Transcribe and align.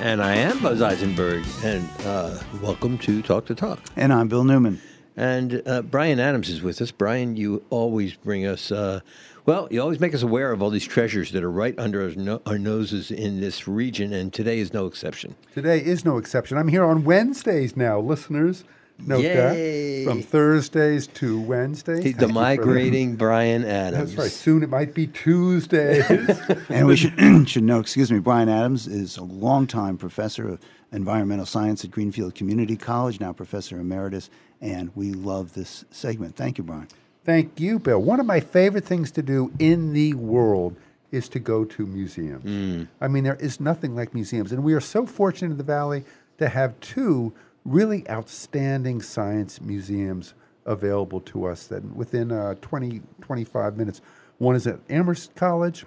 And 0.00 0.20
I 0.22 0.34
am 0.34 0.60
Buzz 0.60 0.82
Eisenberg, 0.82 1.44
and 1.62 1.88
uh, 2.04 2.38
welcome 2.60 2.98
to 2.98 3.22
Talk 3.22 3.46
the 3.46 3.54
Talk. 3.54 3.80
And 3.96 4.12
I'm 4.12 4.28
Bill 4.28 4.44
Newman. 4.44 4.80
And 5.16 5.62
uh, 5.66 5.82
Brian 5.82 6.18
Adams 6.18 6.48
is 6.48 6.62
with 6.62 6.82
us. 6.82 6.90
Brian, 6.90 7.36
you 7.36 7.64
always 7.70 8.14
bring 8.14 8.44
us, 8.44 8.72
uh, 8.72 9.00
well, 9.46 9.68
you 9.70 9.80
always 9.80 10.00
make 10.00 10.12
us 10.12 10.22
aware 10.22 10.50
of 10.50 10.60
all 10.60 10.70
these 10.70 10.84
treasures 10.86 11.30
that 11.32 11.44
are 11.44 11.50
right 11.50 11.78
under 11.78 12.02
our, 12.02 12.10
no- 12.10 12.42
our 12.44 12.58
noses 12.58 13.10
in 13.12 13.40
this 13.40 13.68
region, 13.68 14.12
and 14.12 14.32
today 14.32 14.58
is 14.58 14.72
no 14.72 14.86
exception. 14.86 15.36
Today 15.54 15.78
is 15.78 16.04
no 16.04 16.18
exception. 16.18 16.58
I'm 16.58 16.68
here 16.68 16.84
on 16.84 17.04
Wednesdays 17.04 17.76
now, 17.76 18.00
listeners. 18.00 18.64
Note 18.98 19.22
Yay. 19.22 20.04
that 20.04 20.10
from 20.10 20.22
Thursdays 20.22 21.06
to 21.08 21.40
Wednesdays. 21.40 22.04
He's 22.04 22.14
the 22.14 22.20
Thank 22.20 22.20
you 22.20 22.26
for 22.26 22.26
that. 22.26 22.32
migrating 22.32 23.16
Brian 23.16 23.64
Adams. 23.64 24.14
That's 24.14 24.18
right. 24.18 24.30
Soon 24.30 24.62
it 24.62 24.68
might 24.70 24.94
be 24.94 25.06
Tuesdays. 25.08 26.04
And 26.68 26.86
we 26.86 26.96
should, 26.96 27.14
should 27.48 27.64
know, 27.64 27.80
excuse 27.80 28.10
me, 28.10 28.20
Brian 28.20 28.48
Adams 28.48 28.86
is 28.86 29.16
a 29.16 29.24
longtime 29.24 29.98
professor 29.98 30.48
of 30.48 30.60
environmental 30.92 31.46
science 31.46 31.84
at 31.84 31.90
Greenfield 31.90 32.34
Community 32.34 32.76
College, 32.76 33.20
now 33.20 33.32
professor 33.32 33.78
emeritus, 33.78 34.30
and 34.60 34.90
we 34.94 35.12
love 35.12 35.54
this 35.54 35.84
segment. 35.90 36.36
Thank 36.36 36.58
you, 36.58 36.64
Brian. 36.64 36.88
Thank 37.24 37.58
you, 37.58 37.78
Bill. 37.78 38.00
One 38.00 38.20
of 38.20 38.26
my 38.26 38.40
favorite 38.40 38.84
things 38.84 39.10
to 39.12 39.22
do 39.22 39.52
in 39.58 39.92
the 39.92 40.14
world 40.14 40.76
is 41.10 41.28
to 41.30 41.38
go 41.38 41.64
to 41.64 41.86
museums. 41.86 42.44
Mm. 42.44 42.88
I 43.00 43.08
mean, 43.08 43.24
there 43.24 43.36
is 43.36 43.60
nothing 43.60 43.94
like 43.94 44.14
museums. 44.14 44.52
And 44.52 44.62
we 44.62 44.74
are 44.74 44.80
so 44.80 45.06
fortunate 45.06 45.52
in 45.52 45.56
the 45.58 45.64
Valley 45.64 46.04
to 46.38 46.48
have 46.48 46.78
two 46.80 47.32
really 47.64 48.08
outstanding 48.08 49.00
science 49.00 49.60
museums 49.60 50.34
available 50.66 51.20
to 51.20 51.46
us 51.46 51.66
that 51.66 51.84
within 51.94 52.32
uh, 52.32 52.54
20, 52.60 53.02
25 53.20 53.76
minutes. 53.76 54.00
One 54.38 54.56
is 54.56 54.66
at 54.66 54.80
Amherst 54.88 55.34
College. 55.34 55.84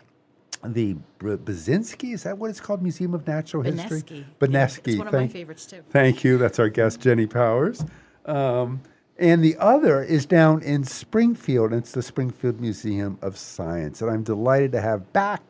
The 0.64 0.96
Basinski, 1.20 2.14
is 2.14 2.24
that 2.24 2.38
what 2.38 2.50
it's 2.50 2.60
called? 2.60 2.82
Museum 2.82 3.14
of 3.14 3.28
Natural 3.28 3.62
History? 3.62 4.26
Beneski. 4.40 4.88
It's 4.88 4.98
one 4.98 5.08
of 5.08 5.14
my 5.14 5.20
thank- 5.20 5.32
favorites, 5.32 5.66
too. 5.68 5.84
Thank 5.92 6.24
you. 6.24 6.38
That's 6.38 6.58
our 6.58 6.70
guest, 6.70 7.00
Jenny 7.00 7.28
Powers. 7.28 7.86
Um, 8.26 8.82
and 9.20 9.44
the 9.44 9.56
other 9.58 10.02
is 10.04 10.26
down 10.26 10.62
in 10.64 10.84
Springfield, 10.84 11.72
and 11.72 11.82
it's 11.82 11.92
the 11.92 12.02
Springfield 12.02 12.60
Museum 12.60 13.20
of 13.22 13.38
Science. 13.38 14.02
And 14.02 14.10
I'm 14.10 14.24
delighted 14.24 14.72
to 14.74 14.82
have 14.82 15.14
back 15.14 15.42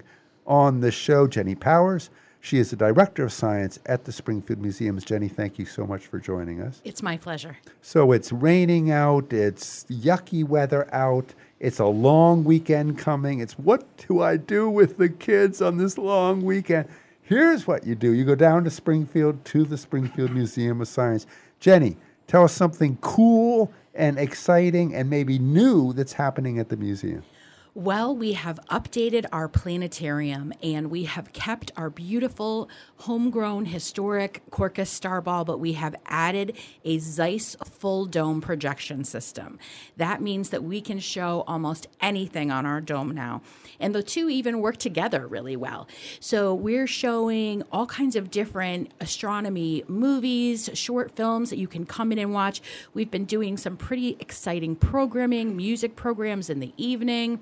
on 0.46 0.82
the 0.82 0.92
show 0.92 1.26
Jenny 1.28 1.56
Powers. 1.56 2.10
She 2.40 2.60
is 2.60 2.70
the 2.70 2.76
director 2.76 3.26
of 3.26 3.34
science 3.34 3.80
at 3.86 4.06
the 4.06 4.12
Springfield 4.12 4.60
Museums. 4.60 5.04
Jenny, 5.04 5.28
thank 5.28 5.60
you 5.60 5.66
so 5.66 5.86
much 5.86 6.06
for 6.06 6.20
joining 6.20 6.62
us. 6.62 6.82
It's 6.84 7.04
my 7.04 7.18
pleasure. 7.18 7.58
So 7.82 8.12
it's 8.12 8.32
raining 8.32 8.92
out, 8.92 9.34
it's 9.34 9.86
yucky 9.86 10.46
weather 10.46 10.88
out, 10.94 11.34
it's 11.60 11.80
a 11.80 11.86
long 11.86 12.44
weekend 12.44 12.98
coming. 12.98 13.40
It's 13.40 13.58
what 13.58 13.86
do 14.08 14.22
I 14.22 14.38
do 14.38 14.70
with 14.70 14.98
the 14.98 15.10
kids 15.10 15.62
on 15.62 15.78
this 15.78 15.98
long 15.98 16.44
weekend? 16.44 16.88
Here's 17.22 17.68
what 17.68 17.86
you 17.86 17.96
do 17.96 18.14
you 18.14 18.24
go 18.24 18.36
down 18.36 18.64
to 18.64 18.70
Springfield 18.70 19.44
to 19.46 19.66
the 19.66 19.78
Springfield 19.78 20.32
Museum 20.32 20.80
of 20.80 20.88
Science. 20.88 21.26
Jenny, 21.60 21.98
tell 22.28 22.44
us 22.44 22.54
something 22.54 22.98
cool 23.02 23.74
and 23.94 24.18
exciting 24.18 24.94
and 24.96 25.10
maybe 25.10 25.40
new 25.40 25.92
that's 25.92 26.14
happening 26.14 26.60
at 26.60 26.70
the 26.70 26.78
museum. 26.78 27.24
Well, 27.78 28.16
we 28.16 28.34
have 28.34 28.60
updated 28.72 29.28
our 29.32 29.48
planetarium 29.48 30.52
and 30.64 30.90
we 30.90 31.04
have 31.04 31.32
kept 31.32 31.72
our 31.78 31.92
beautiful 31.92 32.70
homegrown 33.02 33.66
historic 33.66 34.42
Korkosz 34.50 34.90
Starball, 35.00 35.46
but 35.46 35.60
we 35.60 35.74
have 35.74 35.96
added 36.08 36.58
a 36.84 36.98
Zeiss 36.98 37.56
full 37.64 38.08
dome 38.08 38.42
projection 38.42 39.04
system. 39.04 39.60
That 39.96 40.24
means 40.24 40.50
that 40.50 40.64
we 40.64 40.82
can 40.82 40.98
show 40.98 41.44
almost 41.46 41.86
anything 42.02 42.50
on 42.50 42.66
our 42.66 42.82
dome 42.82 43.12
now. 43.12 43.44
And 43.80 43.94
the 43.94 44.02
two 44.02 44.28
even 44.28 44.60
work 44.60 44.78
together 44.78 45.28
really 45.28 45.56
well. 45.56 45.88
So 46.20 46.56
we're 46.56 46.88
showing 46.88 47.62
all 47.72 47.86
kinds 47.86 48.16
of 48.16 48.32
different 48.32 48.92
astronomy 49.00 49.84
movies, 49.88 50.72
short 50.74 51.12
films 51.12 51.52
that 51.52 51.58
you 51.58 51.68
can 51.68 51.86
come 51.86 52.12
in 52.12 52.18
and 52.18 52.34
watch. 52.34 52.60
We've 52.96 53.12
been 53.12 53.26
doing 53.26 53.56
some 53.56 53.78
pretty 53.78 54.18
exciting 54.20 54.78
programming, 54.78 55.56
music 55.56 55.96
programs 55.96 56.50
in 56.50 56.60
the 56.60 56.74
evening. 56.76 57.40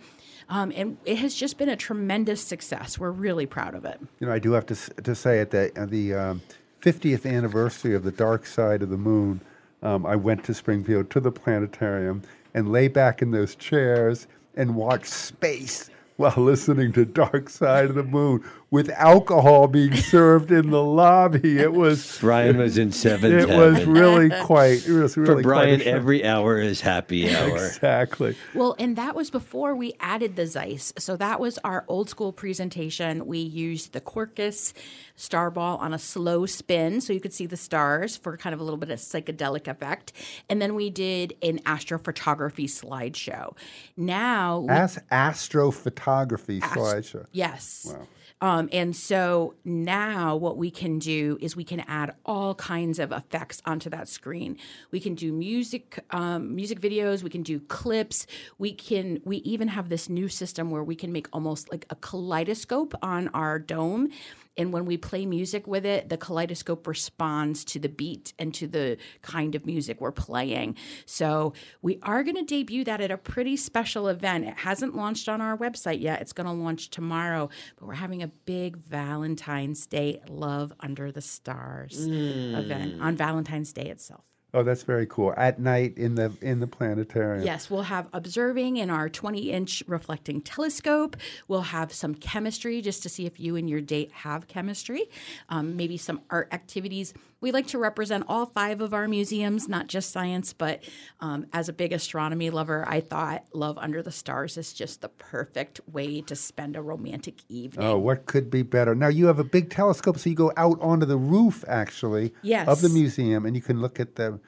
Um, 0.50 0.72
and 0.76 0.98
it 1.06 1.18
has 1.18 1.36
just 1.36 1.58
been 1.58 1.70
a 1.70 1.76
tremendous 1.76 2.42
success. 2.42 3.00
We're 3.00 3.12
really 3.12 3.46
proud 3.46 3.76
of 3.76 3.86
it. 3.86 4.00
You 4.20 4.28
know, 4.28 4.34
I 4.34 4.40
do 4.40 4.52
have 4.52 4.66
to, 4.68 4.76
to 4.76 5.16
say 5.16 5.40
at 5.40 5.52
the, 5.52 5.72
the 5.90 6.14
um, 6.14 6.42
50th 6.82 7.26
anniversary 7.26 7.96
of 7.96 8.04
the 8.04 8.12
dark 8.12 8.46
side 8.46 8.82
of 8.82 8.90
the 8.90 8.98
moon, 8.98 9.42
um, 9.82 10.06
I 10.06 10.16
went 10.16 10.44
to 10.46 10.54
Springfield 10.54 11.10
to 11.12 11.20
the 11.20 11.32
planetarium 11.32 12.24
and 12.54 12.72
lay 12.72 12.88
back 12.88 13.22
in 13.22 13.32
those 13.32 13.56
chairs 13.56 14.28
and 14.56 14.76
watched 14.76 15.08
space 15.08 15.90
while 16.16 16.34
listening 16.38 16.94
to 16.94 17.06
Dark 17.06 17.50
Side 17.50 17.86
of 17.86 17.96
the 17.96 18.04
Moon 18.04 18.44
with 18.76 18.90
alcohol 18.90 19.68
being 19.68 19.96
served 20.14 20.52
in 20.52 20.70
the 20.70 20.84
lobby. 20.84 21.58
It 21.58 21.72
was 21.72 22.18
Brian 22.20 22.58
was 22.58 22.78
in 22.78 22.92
seventh 22.92 23.34
it 23.34 23.48
was 23.58 23.86
really 23.86 24.30
quite 24.44 24.86
it 24.86 24.92
was 24.92 25.16
really 25.16 25.42
For 25.44 25.48
Brian, 25.50 25.80
show. 25.80 25.90
every 25.90 26.26
hour 26.26 26.60
is 26.60 26.82
happy 26.82 27.34
hour. 27.34 27.56
exactly. 27.68 28.36
Well, 28.54 28.76
and 28.78 28.98
that 28.98 29.16
was 29.16 29.30
before 29.32 29.76
we 29.76 29.94
added 30.02 30.36
the 30.36 30.46
Zeiss. 30.46 30.92
So 30.98 31.16
that 31.16 31.40
was 31.40 31.58
our 31.64 31.86
old 31.88 32.10
school 32.10 32.34
presentation. 32.34 33.26
We 33.26 33.40
used 33.40 33.94
the 33.94 34.02
Korkosz 34.02 34.74
Starball 35.18 35.80
on 35.80 35.94
a 35.94 36.00
slow 36.00 36.46
spin 36.46 37.00
so 37.00 37.14
you 37.14 37.22
could 37.22 37.32
see 37.34 37.46
the 37.46 37.56
stars 37.56 38.18
for 38.18 38.36
kind 38.36 38.54
of 38.54 38.60
a 38.60 38.64
little 38.64 38.78
bit 38.78 38.90
of 38.92 39.00
psychedelic 39.00 39.70
effect. 39.70 40.12
And 40.50 40.62
then 40.62 40.76
we 40.76 40.90
did 40.90 41.34
an 41.42 41.60
astrophotography 41.60 42.66
slideshow. 42.66 43.56
Now, 43.96 44.60
we- 44.60 44.70
As 44.70 45.00
astrophotography 45.10 46.60
slideshow. 46.62 47.26
Yes. 47.32 47.88
Wow. 47.90 48.08
Um, 48.42 48.70
and 48.72 48.96
so 48.96 49.56
now 49.64 50.36
what 50.36 50.58
we 50.58 50.70
can 50.70 51.00
do 51.00 51.38
is 51.40 51.56
we 51.56 51.64
can 51.64 51.80
add 51.82 52.16
all 52.26 52.54
kinds 52.56 53.00
of 53.00 53.12
effects 53.12 53.62
onto 53.66 53.90
that 53.90 54.10
screen. 54.10 54.58
We 54.92 55.00
can 55.00 55.16
do 55.16 55.32
music, 55.32 56.00
um, 56.12 56.54
music 56.54 56.82
videos. 56.82 57.24
We 57.24 57.30
can 57.30 57.44
do 57.44 57.60
clips. 57.62 58.28
We 58.58 58.74
can. 58.74 59.22
We 59.24 59.38
even 59.38 59.70
have 59.70 59.90
this 59.90 60.10
new 60.10 60.28
system 60.28 60.70
where 60.70 60.84
we 60.84 60.96
can 60.96 61.12
make 61.12 61.28
almost 61.32 61.72
like 61.72 61.86
a 61.90 61.96
kaleidoscope 61.96 62.94
on 63.02 63.30
our 63.30 63.58
dome. 63.58 64.10
And 64.58 64.72
when 64.72 64.86
we 64.86 64.98
play 64.98 65.26
music 65.26 65.68
with 65.68 65.86
it, 65.86 66.10
the 66.10 66.18
kaleidoscope 66.18 66.88
responds 66.88 67.66
to 67.66 67.80
the 67.80 67.90
beat 67.90 68.34
and 68.40 68.54
to 68.56 68.68
the 68.68 68.98
kind 69.22 69.56
of 69.56 69.66
music 69.66 70.00
we're 70.00 70.12
playing. 70.12 70.76
So 71.06 71.54
we 71.82 72.00
are 72.04 72.24
going 72.24 72.36
to 72.36 72.44
debut 72.44 72.84
that 72.86 73.02
at 73.02 73.12
a 73.12 73.18
pretty 73.18 73.58
special 73.58 74.08
event. 74.08 74.46
It 74.46 74.58
hasn't 74.58 74.96
launched 74.96 75.28
on 75.28 75.42
our 75.42 75.58
website 75.58 76.02
yet. 76.02 76.22
It's 76.22 76.34
going 76.34 76.48
to 76.48 76.54
launch 76.54 76.90
tomorrow, 76.90 77.50
but 77.78 77.88
we're 77.88 77.96
having 77.96 78.24
a 78.24 78.28
big 78.28 78.78
Valentine's 78.78 79.86
Day 79.86 80.22
Love 80.28 80.74
Under 80.80 81.12
the 81.12 81.22
Stars 81.22 82.06
hmm. 82.06 82.56
event 82.56 83.02
on 83.02 83.16
Valentine's 83.16 83.74
Day 83.74 83.88
itself. 83.88 84.35
Oh, 84.56 84.64
that's 84.64 84.84
very 84.84 85.06
cool. 85.06 85.34
At 85.36 85.60
night 85.60 85.98
in 85.98 86.16
the 86.16 86.32
in 86.42 86.62
the 86.62 86.68
planetarium. 86.68 87.46
Yes, 87.46 87.70
we'll 87.70 87.82
have 87.84 88.08
observing 88.14 88.78
in 88.78 88.90
our 88.90 89.10
20 89.10 89.52
inch 89.52 89.84
reflecting 89.86 90.40
telescope. 90.40 91.18
We'll 91.50 91.62
have 91.62 91.92
some 91.92 92.16
chemistry 92.16 92.82
just 92.82 93.04
to 93.04 93.10
see 93.10 93.26
if 93.26 93.38
you 93.38 93.58
and 93.58 93.70
your 93.70 93.82
date 93.82 94.14
have 94.14 94.48
chemistry. 94.48 95.10
Um, 95.50 95.76
maybe 95.76 95.98
some 95.98 96.22
art 96.30 96.48
activities. 96.54 97.14
We 97.46 97.52
like 97.52 97.68
to 97.68 97.78
represent 97.78 98.24
all 98.28 98.48
five 98.48 98.82
of 98.82 98.92
our 98.92 99.08
museums, 99.08 99.70
not 99.70 99.86
just 99.86 100.12
science, 100.12 100.52
but 100.52 100.84
um, 101.20 101.46
as 101.54 101.70
a 101.70 101.74
big 101.74 101.94
astronomy 101.94 102.50
lover, 102.50 102.84
I 102.88 103.02
thought 103.02 103.46
Love 103.54 103.78
Under 103.78 104.02
the 104.02 104.12
Stars 104.12 104.58
is 104.58 104.74
just 104.74 105.02
the 105.02 105.10
perfect 105.10 105.80
way 105.88 106.22
to 106.22 106.36
spend 106.36 106.76
a 106.76 106.82
romantic 106.82 107.36
evening. 107.48 107.86
Oh, 107.86 108.00
what 108.00 108.26
could 108.26 108.50
be 108.50 108.64
better? 108.64 108.96
Now 108.96 109.10
you 109.10 109.28
have 109.28 109.38
a 109.38 109.44
big 109.44 109.70
telescope, 109.70 110.18
so 110.18 110.28
you 110.28 110.36
go 110.36 110.54
out 110.58 110.82
onto 110.82 111.06
the 111.06 111.18
roof 111.18 111.64
actually 111.68 112.34
Yes. 112.42 112.68
of 112.68 112.82
the 112.82 112.90
museum, 112.90 113.46
and 113.46 113.56
you 113.56 113.62
can 113.62 113.80
look 113.80 114.00
at 114.00 114.16
the, 114.16 114.40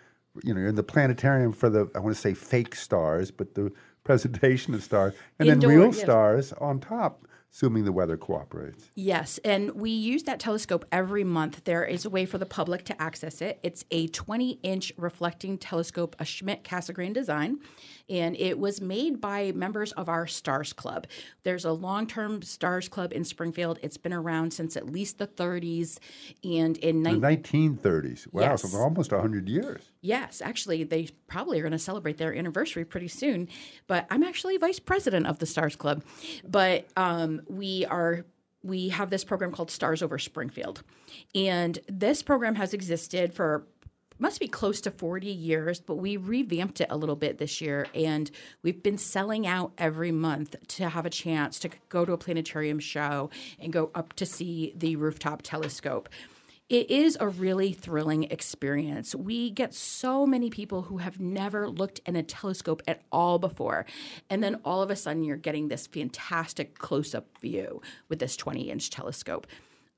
you 0.44 0.56
know, 0.56 0.62
you're 0.62 0.69
in 0.69 0.75
the 0.75 0.81
planetarium 0.81 1.53
for 1.53 1.69
the 1.69 1.91
I 1.94 2.00
want 2.00 2.16
to 2.16 2.19
say 2.19 2.34
fake 2.34 2.74
stars, 2.74 3.29
but 3.29 3.53
the 3.53 3.72
presentation 4.03 4.74
of 4.74 4.81
stars, 4.81 5.14
and 5.38 5.47
Indoor, 5.47 5.69
then 5.69 5.79
real 5.79 5.94
yes. 5.94 6.02
stars 6.02 6.52
on 6.53 6.79
top, 6.79 7.26
assuming 7.52 7.85
the 7.85 7.91
weather 7.91 8.18
cooperates. 8.18 8.90
Yes, 8.96 9.40
and 9.44 9.72
we 9.72 9.90
use 9.90 10.24
that 10.24 10.40
telescope 10.40 10.85
every 10.91 11.24
month. 11.24 11.63
There 11.63 11.84
is 11.84 12.06
a 12.06 12.09
way 12.09 12.26
for 12.26 12.38
the 12.38 12.46
public 12.46 12.84
to 12.85 13.02
access 13.02 13.41
it. 13.41 13.59
It's 13.64 13.84
a 13.91 14.08
20 14.08 14.59
inch 14.64 14.91
reflecting 14.97 15.58
telescope, 15.58 16.16
a 16.20 16.26
Schmidt 16.26 16.64
Cassegrain 16.64 17.14
design, 17.14 17.59
and 18.09 18.35
it 18.38 18.59
was 18.59 18.79
made 18.82 19.20
by 19.20 19.52
members 19.53 19.91
of 19.94 20.08
our 20.09 20.28
Stars 20.28 20.73
Club. 20.73 21.08
There's 21.44 21.66
a 21.66 21.72
long 21.72 22.05
term 22.08 22.41
Stars 22.41 22.88
Club 22.90 23.11
in 23.14 23.23
Springfield. 23.23 23.79
It's 23.82 23.97
been 23.97 24.14
around 24.14 24.52
since 24.53 24.78
at 24.78 24.90
least 24.90 25.17
the 25.17 25.28
30s, 25.28 26.00
and 26.43 26.78
in 26.78 27.03
The 27.03 27.14
19. 27.14 27.78
1930s. 27.78 28.28
Wow, 28.32 28.41
Yes. 28.41 28.70
so 28.72 28.78
almost 28.78 29.11
100 29.11 29.50
years. 29.50 29.82
Yes, 30.07 30.41
actually, 30.41 30.85
they 30.85 31.09
probably 31.27 31.59
are 31.59 31.63
going 31.63 31.73
to 31.73 31.77
celebrate 31.77 32.17
their 32.17 32.33
anniversary 32.33 32.85
pretty 32.85 33.09
soon. 33.09 33.49
But 33.87 34.07
I'm 34.09 34.23
actually 34.23 34.55
vice 34.55 34.79
president 34.79 35.27
of 35.27 35.39
the 35.39 35.45
Stars 35.45 35.75
Club. 35.75 36.01
But 36.47 36.87
um, 36.95 37.41
we 37.49 37.85
are 37.87 38.25
we 38.63 38.87
have 38.89 39.09
this 39.09 39.25
program 39.25 39.51
called 39.51 39.69
Stars 39.69 40.01
Over 40.01 40.17
Springfield, 40.17 40.81
and 41.35 41.77
this 41.89 42.23
program 42.23 42.55
has 42.55 42.73
existed 42.73 43.33
for 43.33 43.67
must 44.17 44.39
be 44.39 44.47
close 44.47 44.79
to 44.81 44.91
40 44.91 45.27
years, 45.27 45.81
but 45.81 45.95
we 45.95 46.15
revamped 46.15 46.79
it 46.79 46.87
a 46.89 46.97
little 46.97 47.17
bit 47.17 47.37
this 47.37 47.61
year 47.61 47.85
and 47.93 48.31
we've 48.63 48.81
been 48.81 48.97
selling 48.97 49.45
out 49.45 49.73
every 49.77 50.11
month 50.11 50.55
to 50.69 50.89
have 50.89 51.05
a 51.05 51.09
chance 51.11 51.59
to 51.59 51.69
go 51.89 52.03
to 52.03 52.13
a 52.13 52.17
planetarium 52.17 52.79
show 52.79 53.29
and 53.59 53.71
go 53.71 53.91
up 53.93 54.13
to 54.13 54.25
see 54.25 54.73
the 54.75 54.95
rooftop 54.95 55.43
telescope. 55.43 56.09
It 56.69 56.91
is 56.91 57.17
a 57.19 57.29
really 57.29 57.72
thrilling 57.72 58.23
experience. 58.23 59.16
We 59.16 59.49
get 59.52 59.73
so 59.73 60.28
many 60.28 60.49
people 60.49 60.84
who 60.84 60.97
have 60.97 61.19
never 61.19 61.69
looked 61.69 62.02
in 62.05 62.17
a 62.17 62.23
telescope 62.23 62.81
at 62.87 63.03
all 63.11 63.40
before. 63.40 63.85
And 64.29 64.43
then 64.43 64.59
all 64.66 64.81
of 64.81 64.90
a 64.90 64.96
sudden, 64.96 65.23
you're 65.23 65.37
getting 65.37 65.69
this 65.69 65.87
fantastic 65.87 66.78
close 66.78 67.16
up 67.16 67.25
view 67.40 67.81
with 68.09 68.19
this 68.19 68.35
20 68.35 68.69
inch 68.69 68.90
telescope. 68.90 69.47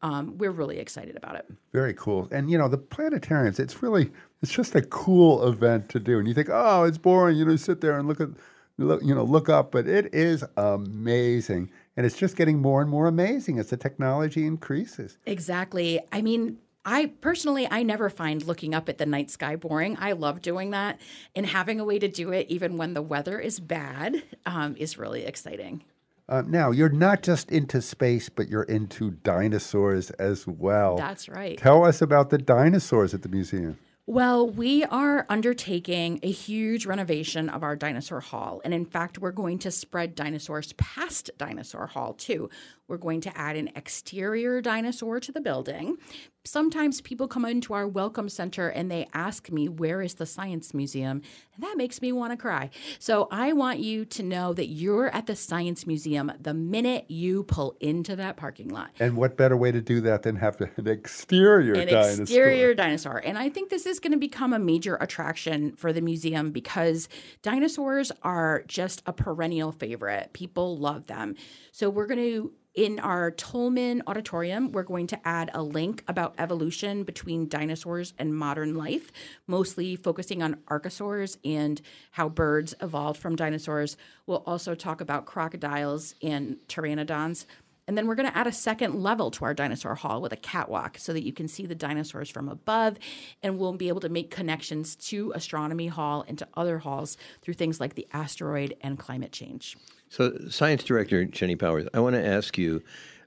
Um, 0.01 0.37
we're 0.37 0.51
really 0.51 0.77
excited 0.77 1.17
about 1.17 1.35
it. 1.35 1.45
Very 1.73 1.93
cool. 1.93 2.27
And 2.31 2.49
you 2.49 2.57
know, 2.57 2.67
the 2.69 2.77
planetariums, 2.77 3.59
it's 3.59 3.81
really 3.81 4.11
it's 4.41 4.51
just 4.51 4.75
a 4.75 4.81
cool 4.81 5.45
event 5.45 5.89
to 5.89 5.99
do. 5.99 6.19
And 6.19 6.27
you 6.27 6.33
think, 6.33 6.49
oh, 6.51 6.83
it's 6.83 6.97
boring, 6.97 7.35
you 7.35 7.45
know, 7.45 7.55
sit 7.55 7.81
there 7.81 7.97
and 7.97 8.07
look 8.07 8.21
at 8.21 8.29
look, 8.77 9.03
you 9.03 9.13
know, 9.13 9.23
look 9.23 9.49
up, 9.49 9.71
but 9.71 9.87
it 9.87 10.13
is 10.13 10.43
amazing. 10.55 11.69
And 11.99 12.05
it's 12.05 12.15
just 12.15 12.37
getting 12.37 12.61
more 12.61 12.79
and 12.81 12.89
more 12.89 13.07
amazing 13.07 13.59
as 13.59 13.71
the 13.71 13.75
technology 13.75 14.47
increases. 14.47 15.17
Exactly. 15.25 15.99
I 16.13 16.21
mean, 16.21 16.57
I 16.85 17.07
personally, 17.19 17.67
I 17.69 17.83
never 17.83 18.09
find 18.09 18.41
looking 18.41 18.73
up 18.73 18.87
at 18.87 18.99
the 18.99 19.05
night 19.05 19.29
sky 19.29 19.57
boring. 19.57 19.97
I 19.99 20.13
love 20.13 20.41
doing 20.41 20.71
that, 20.71 20.97
and 21.35 21.45
having 21.45 21.77
a 21.77 21.83
way 21.83 21.99
to 21.99 22.07
do 22.07 22.31
it 22.31 22.47
even 22.47 22.77
when 22.77 22.93
the 22.93 23.01
weather 23.01 23.37
is 23.37 23.59
bad 23.59 24.23
um, 24.45 24.77
is 24.77 24.97
really 24.97 25.25
exciting. 25.25 25.83
Uh, 26.29 26.41
now, 26.47 26.71
you're 26.71 26.87
not 26.87 27.21
just 27.21 27.51
into 27.51 27.81
space, 27.81 28.29
but 28.29 28.47
you're 28.47 28.63
into 28.63 29.11
dinosaurs 29.11 30.09
as 30.11 30.47
well. 30.47 30.95
That's 30.95 31.27
right. 31.27 31.57
Tell 31.57 31.83
us 31.83 32.01
about 32.01 32.29
the 32.29 32.37
dinosaurs 32.37 33.13
at 33.13 33.23
the 33.23 33.29
museum. 33.29 33.77
Well, 34.09 34.49
we 34.49 34.83
are 34.85 35.27
undertaking 35.29 36.19
a 36.23 36.31
huge 36.31 36.87
renovation 36.87 37.47
of 37.47 37.61
our 37.61 37.75
dinosaur 37.75 38.21
hall. 38.21 38.59
And 38.65 38.73
in 38.73 38.85
fact, 38.85 39.19
we're 39.19 39.29
going 39.29 39.59
to 39.59 39.69
spread 39.69 40.15
dinosaurs 40.15 40.73
past 40.73 41.29
Dinosaur 41.37 41.85
Hall 41.85 42.13
too. 42.13 42.49
We're 42.89 42.97
going 42.97 43.21
to 43.21 43.37
add 43.37 43.55
an 43.55 43.69
exterior 43.75 44.61
dinosaur 44.61 45.19
to 45.19 45.31
the 45.31 45.39
building. 45.39 45.97
Sometimes 46.43 47.01
people 47.01 47.27
come 47.27 47.45
into 47.45 47.73
our 47.73 47.87
welcome 47.87 48.29
center 48.29 48.69
and 48.69 48.89
they 48.89 49.07
ask 49.13 49.51
me, 49.51 49.69
Where 49.69 50.01
is 50.01 50.15
the 50.15 50.25
Science 50.25 50.73
Museum? 50.73 51.21
And 51.53 51.63
that 51.63 51.75
makes 51.77 52.01
me 52.01 52.11
want 52.11 52.31
to 52.31 52.37
cry. 52.37 52.71
So 52.97 53.27
I 53.29 53.53
want 53.53 53.79
you 53.79 54.05
to 54.05 54.23
know 54.23 54.53
that 54.53 54.67
you're 54.67 55.13
at 55.13 55.27
the 55.27 55.35
Science 55.35 55.85
Museum 55.85 56.31
the 56.39 56.53
minute 56.53 57.05
you 57.09 57.43
pull 57.43 57.75
into 57.79 58.15
that 58.15 58.37
parking 58.37 58.69
lot. 58.69 58.89
And 58.99 59.15
what 59.15 59.37
better 59.37 59.55
way 59.55 59.71
to 59.71 59.81
do 59.81 60.01
that 60.01 60.23
than 60.23 60.37
have 60.37 60.59
an 60.59 60.87
exterior 60.87 61.73
an 61.73 61.87
dinosaur? 61.87 62.23
exterior 62.23 62.73
dinosaur. 62.73 63.17
And 63.23 63.37
I 63.37 63.49
think 63.49 63.69
this 63.69 63.85
is 63.85 63.99
going 63.99 64.13
to 64.13 64.17
become 64.17 64.53
a 64.53 64.59
major 64.59 64.95
attraction 64.95 65.75
for 65.75 65.93
the 65.93 66.01
museum 66.01 66.51
because 66.51 67.07
dinosaurs 67.43 68.11
are 68.23 68.63
just 68.67 69.03
a 69.05 69.13
perennial 69.13 69.71
favorite. 69.71 70.33
People 70.33 70.77
love 70.77 71.07
them. 71.07 71.35
So 71.71 71.89
we're 71.89 72.07
going 72.07 72.19
to 72.19 72.53
in 72.79 72.97
our 73.01 73.29
Tolman 73.29 74.01
auditorium, 74.07 74.71
we're 74.71 74.83
going 74.83 75.07
to 75.07 75.27
add 75.27 75.51
a 75.53 75.61
link 75.61 76.01
about 76.07 76.33
evolution 76.37 77.03
between 77.03 77.49
dinosaurs 77.49 78.13
and 78.17 78.33
modern 78.33 78.73
life, 78.73 79.11
mostly 79.47 79.97
focusing 79.97 80.41
on 80.41 80.55
archosaurs 80.69 81.35
and 81.43 81.81
how 82.11 82.29
birds 82.29 82.73
evolved 82.81 83.19
from 83.19 83.35
dinosaurs. 83.35 83.97
We'll 84.25 84.43
also 84.45 84.75
talk 84.75 85.01
about 85.01 85.25
crocodiles 85.25 86.15
and 86.23 86.55
pteranodons. 86.69 87.45
And 87.89 87.97
then 87.97 88.05
we're 88.05 88.13
going 88.13 88.29
to 88.29 88.37
add 88.37 88.45
a 88.45 88.51
second 88.51 89.01
level 89.01 89.31
to 89.31 89.45
our 89.45 89.55
dinosaur 89.55 89.95
hall 89.95 90.21
with 90.21 90.31
a 90.31 90.37
catwalk 90.37 90.99
so 90.99 91.11
that 91.11 91.25
you 91.25 91.33
can 91.33 91.47
see 91.47 91.65
the 91.65 91.73
dinosaurs 91.73 92.29
from 92.29 92.47
above. 92.47 92.99
And 93.41 93.57
we'll 93.57 93.73
be 93.73 93.87
able 93.87 94.01
to 94.01 94.09
make 94.09 94.29
connections 94.29 94.95
to 95.07 95.31
Astronomy 95.33 95.87
Hall 95.87 96.23
and 96.27 96.37
to 96.37 96.47
other 96.53 96.77
halls 96.77 97.17
through 97.41 97.55
things 97.55 97.79
like 97.79 97.95
the 97.95 98.07
asteroid 98.13 98.75
and 98.81 98.99
climate 98.99 99.31
change. 99.31 99.75
So, 100.07 100.37
Science 100.51 100.83
Director 100.83 101.25
Jenny 101.25 101.55
Powers, 101.55 101.87
I 101.91 101.99
want 101.99 102.15
to 102.15 102.23
ask 102.23 102.59
you 102.59 102.83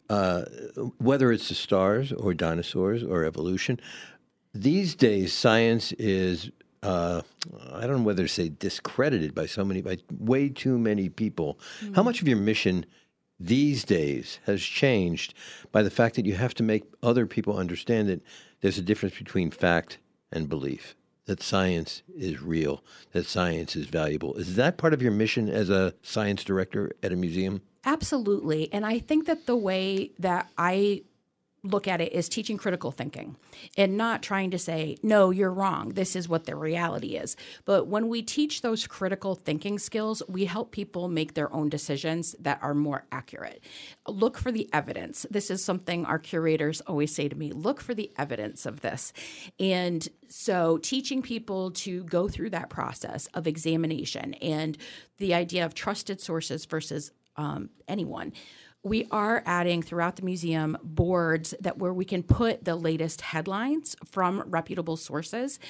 uh, 0.08 0.44
whether 0.98 1.32
it's 1.32 1.48
the 1.48 1.56
stars 1.56 2.12
or 2.12 2.32
dinosaurs 2.32 3.02
or 3.02 3.24
evolution, 3.24 3.80
these 4.54 4.94
days 4.94 5.32
science 5.32 5.90
is. 5.94 6.52
Uh, 6.84 7.22
I 7.72 7.86
don't 7.86 7.98
know 7.98 8.02
whether 8.02 8.24
to 8.24 8.28
say 8.28 8.48
discredited 8.48 9.36
by 9.36 9.46
so 9.46 9.64
many, 9.64 9.82
by 9.82 9.98
way 10.18 10.48
too 10.48 10.78
many 10.78 11.08
people. 11.08 11.60
Mm-hmm. 11.80 11.94
How 11.94 12.02
much 12.02 12.20
of 12.20 12.26
your 12.26 12.38
mission 12.38 12.86
these 13.46 13.84
days 13.84 14.38
has 14.46 14.62
changed 14.62 15.34
by 15.70 15.82
the 15.82 15.90
fact 15.90 16.16
that 16.16 16.26
you 16.26 16.34
have 16.34 16.54
to 16.54 16.62
make 16.62 16.84
other 17.02 17.26
people 17.26 17.56
understand 17.56 18.08
that 18.08 18.22
there's 18.60 18.78
a 18.78 18.82
difference 18.82 19.16
between 19.16 19.50
fact 19.50 19.98
and 20.30 20.48
belief? 20.48 20.94
that 21.26 21.42
science 21.42 22.02
is 22.16 22.42
real, 22.42 22.82
that 23.12 23.26
science 23.26 23.76
is 23.76 23.86
valuable. 23.86 24.34
Is 24.34 24.56
that 24.56 24.76
part 24.76 24.92
of 24.92 25.00
your 25.00 25.12
mission 25.12 25.48
as 25.48 25.70
a 25.70 25.94
science 26.02 26.42
director 26.44 26.92
at 27.02 27.12
a 27.12 27.16
museum? 27.16 27.62
Absolutely. 27.84 28.72
And 28.72 28.86
I 28.86 28.98
think 28.98 29.26
that 29.26 29.46
the 29.46 29.56
way 29.56 30.10
that 30.18 30.50
I 30.58 31.02
look 31.64 31.86
at 31.86 32.00
it 32.00 32.12
is 32.12 32.28
teaching 32.28 32.56
critical 32.56 32.90
thinking 32.90 33.36
and 33.76 33.96
not 33.96 34.20
trying 34.22 34.50
to 34.50 34.58
say, 34.58 34.96
no, 35.02 35.30
you're 35.30 35.52
wrong. 35.52 35.90
This 35.90 36.16
is 36.16 36.28
what 36.28 36.44
the 36.44 36.56
reality 36.56 37.16
is. 37.16 37.36
But 37.64 37.86
when 37.86 38.08
we 38.08 38.20
teach 38.20 38.62
those 38.62 38.86
critical 38.88 39.36
thinking 39.36 39.78
skills, 39.78 40.22
we 40.28 40.46
help 40.46 40.72
people 40.72 41.08
make 41.08 41.34
their 41.34 41.52
own 41.52 41.68
decisions 41.68 42.34
that 42.40 42.58
are 42.62 42.74
more 42.74 43.04
accurate. 43.12 43.62
Look 44.08 44.38
for 44.38 44.50
the 44.50 44.68
evidence. 44.72 45.24
This 45.30 45.50
is 45.50 45.64
something 45.64 46.04
our 46.04 46.18
curators 46.18 46.80
always 46.82 47.14
say 47.14 47.28
to 47.28 47.36
me 47.36 47.52
look 47.52 47.80
for 47.80 47.94
the 47.94 48.10
evidence 48.18 48.66
of 48.66 48.80
this. 48.80 49.12
And 49.60 50.08
so 50.28 50.78
teaching 50.78 51.22
people 51.22 51.70
to 51.70 52.02
go 52.04 52.28
through 52.28 52.50
that 52.50 52.70
process 52.70 53.28
of 53.34 53.46
examination 53.46 54.34
and 54.34 54.76
the 55.18 55.34
idea 55.34 55.64
of 55.64 55.74
trusted 55.74 56.20
sources 56.20 56.64
versus 56.64 57.12
um, 57.36 57.70
anyone 57.86 58.32
we 58.84 59.06
are 59.10 59.42
adding 59.46 59.80
throughout 59.82 60.16
the 60.16 60.24
museum 60.24 60.76
boards 60.82 61.54
that 61.60 61.78
where 61.78 61.94
we 61.94 62.04
can 62.04 62.22
put 62.22 62.64
the 62.64 62.74
latest 62.74 63.20
headlines 63.20 63.94
from 64.04 64.42
reputable 64.46 64.96
sources. 64.96 65.60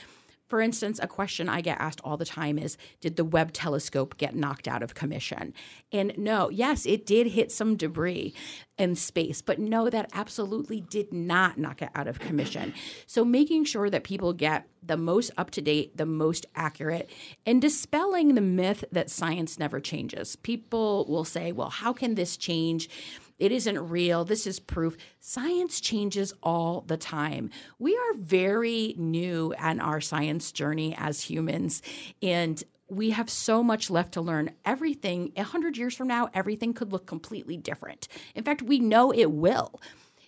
For 0.52 0.60
instance, 0.60 1.00
a 1.02 1.08
question 1.08 1.48
I 1.48 1.62
get 1.62 1.80
asked 1.80 2.02
all 2.04 2.18
the 2.18 2.26
time 2.26 2.58
is 2.58 2.76
Did 3.00 3.16
the 3.16 3.24
Webb 3.24 3.54
telescope 3.54 4.18
get 4.18 4.36
knocked 4.36 4.68
out 4.68 4.82
of 4.82 4.94
commission? 4.94 5.54
And 5.90 6.12
no, 6.18 6.50
yes, 6.50 6.84
it 6.84 7.06
did 7.06 7.28
hit 7.28 7.50
some 7.50 7.74
debris 7.74 8.34
in 8.76 8.94
space, 8.94 9.40
but 9.40 9.58
no, 9.58 9.88
that 9.88 10.10
absolutely 10.12 10.82
did 10.82 11.10
not 11.10 11.56
knock 11.56 11.80
it 11.80 11.88
out 11.94 12.06
of 12.06 12.20
commission. 12.20 12.74
So 13.06 13.24
making 13.24 13.64
sure 13.64 13.88
that 13.88 14.04
people 14.04 14.34
get 14.34 14.68
the 14.82 14.98
most 14.98 15.30
up 15.38 15.50
to 15.52 15.62
date, 15.62 15.96
the 15.96 16.04
most 16.04 16.44
accurate, 16.54 17.08
and 17.46 17.62
dispelling 17.62 18.34
the 18.34 18.42
myth 18.42 18.84
that 18.92 19.08
science 19.08 19.58
never 19.58 19.80
changes. 19.80 20.36
People 20.36 21.06
will 21.08 21.24
say, 21.24 21.50
Well, 21.52 21.70
how 21.70 21.94
can 21.94 22.14
this 22.14 22.36
change? 22.36 22.90
It 23.38 23.52
isn't 23.52 23.90
real. 23.90 24.24
This 24.24 24.46
is 24.46 24.60
proof. 24.60 24.96
Science 25.20 25.80
changes 25.80 26.32
all 26.42 26.82
the 26.82 26.96
time. 26.96 27.50
We 27.78 27.96
are 27.96 28.14
very 28.14 28.94
new 28.96 29.54
on 29.58 29.80
our 29.80 30.00
science 30.00 30.52
journey 30.52 30.94
as 30.96 31.22
humans. 31.22 31.82
And 32.22 32.62
we 32.88 33.10
have 33.10 33.30
so 33.30 33.62
much 33.62 33.90
left 33.90 34.12
to 34.12 34.20
learn. 34.20 34.50
Everything, 34.64 35.32
100 35.34 35.76
years 35.76 35.94
from 35.94 36.08
now, 36.08 36.28
everything 36.34 36.74
could 36.74 36.92
look 36.92 37.06
completely 37.06 37.56
different. 37.56 38.06
In 38.34 38.44
fact, 38.44 38.62
we 38.62 38.78
know 38.78 39.12
it 39.12 39.30
will. 39.30 39.80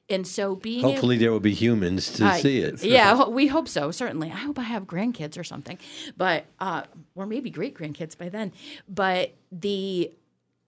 And 0.08 0.26
so 0.26 0.54
being 0.54 0.82
hopefully 0.82 1.16
able, 1.16 1.20
there 1.20 1.32
will 1.32 1.40
be 1.40 1.54
humans 1.54 2.12
to 2.14 2.26
uh, 2.26 2.34
see 2.34 2.58
it. 2.58 2.82
Yeah, 2.82 3.24
we 3.28 3.46
hope 3.46 3.68
so. 3.68 3.90
Certainly, 3.90 4.30
I 4.30 4.36
hope 4.36 4.58
I 4.58 4.64
have 4.64 4.84
grandkids 4.84 5.38
or 5.38 5.44
something, 5.44 5.78
but 6.16 6.44
uh, 6.60 6.82
or 7.14 7.26
maybe 7.26 7.48
great 7.48 7.74
grandkids 7.74 8.16
by 8.16 8.28
then. 8.28 8.52
But 8.86 9.34
the 9.50 10.12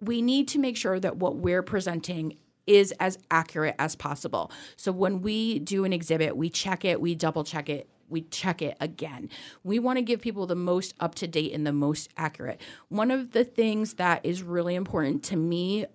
we 0.00 0.23
need 0.23 0.49
to 0.49 0.59
make 0.59 0.76
sure 0.76 1.00
that 1.00 1.17
what 1.17 1.37
we're 1.37 1.62
presenting 1.62 2.37
is 2.67 2.93
as 2.99 3.19
accurate 3.31 3.76
as 3.79 3.95
possible. 3.95 4.50
So 4.76 4.93
when 4.93 5.23
we 5.23 5.59
do 5.59 5.85
an 5.85 5.93
exhibit, 5.93 6.37
we 6.37 6.50
check 6.50 6.85
it, 6.85 7.00
we 7.00 7.15
double 7.15 7.45
check 7.45 7.69
it, 7.69 7.88
we 8.09 8.23
check 8.23 8.62
it 8.62 8.76
again. 8.81 9.31
We 9.65 9.79
want 9.79 9.99
to 9.99 10.03
give 10.03 10.21
people 10.21 10.47
the 10.47 10.57
most 10.57 10.95
up 11.00 11.15
to 11.17 11.26
date 11.26 11.53
and 11.53 11.67
the 11.67 11.73
most 11.73 12.09
accurate. 12.17 12.61
One 12.88 13.11
of 13.11 13.33
the 13.33 13.45
things 13.45 13.95
that 13.95 14.25
is 14.25 14.43
really 14.43 14.75
important 14.75 15.23
to 15.25 15.37
me 15.37 15.87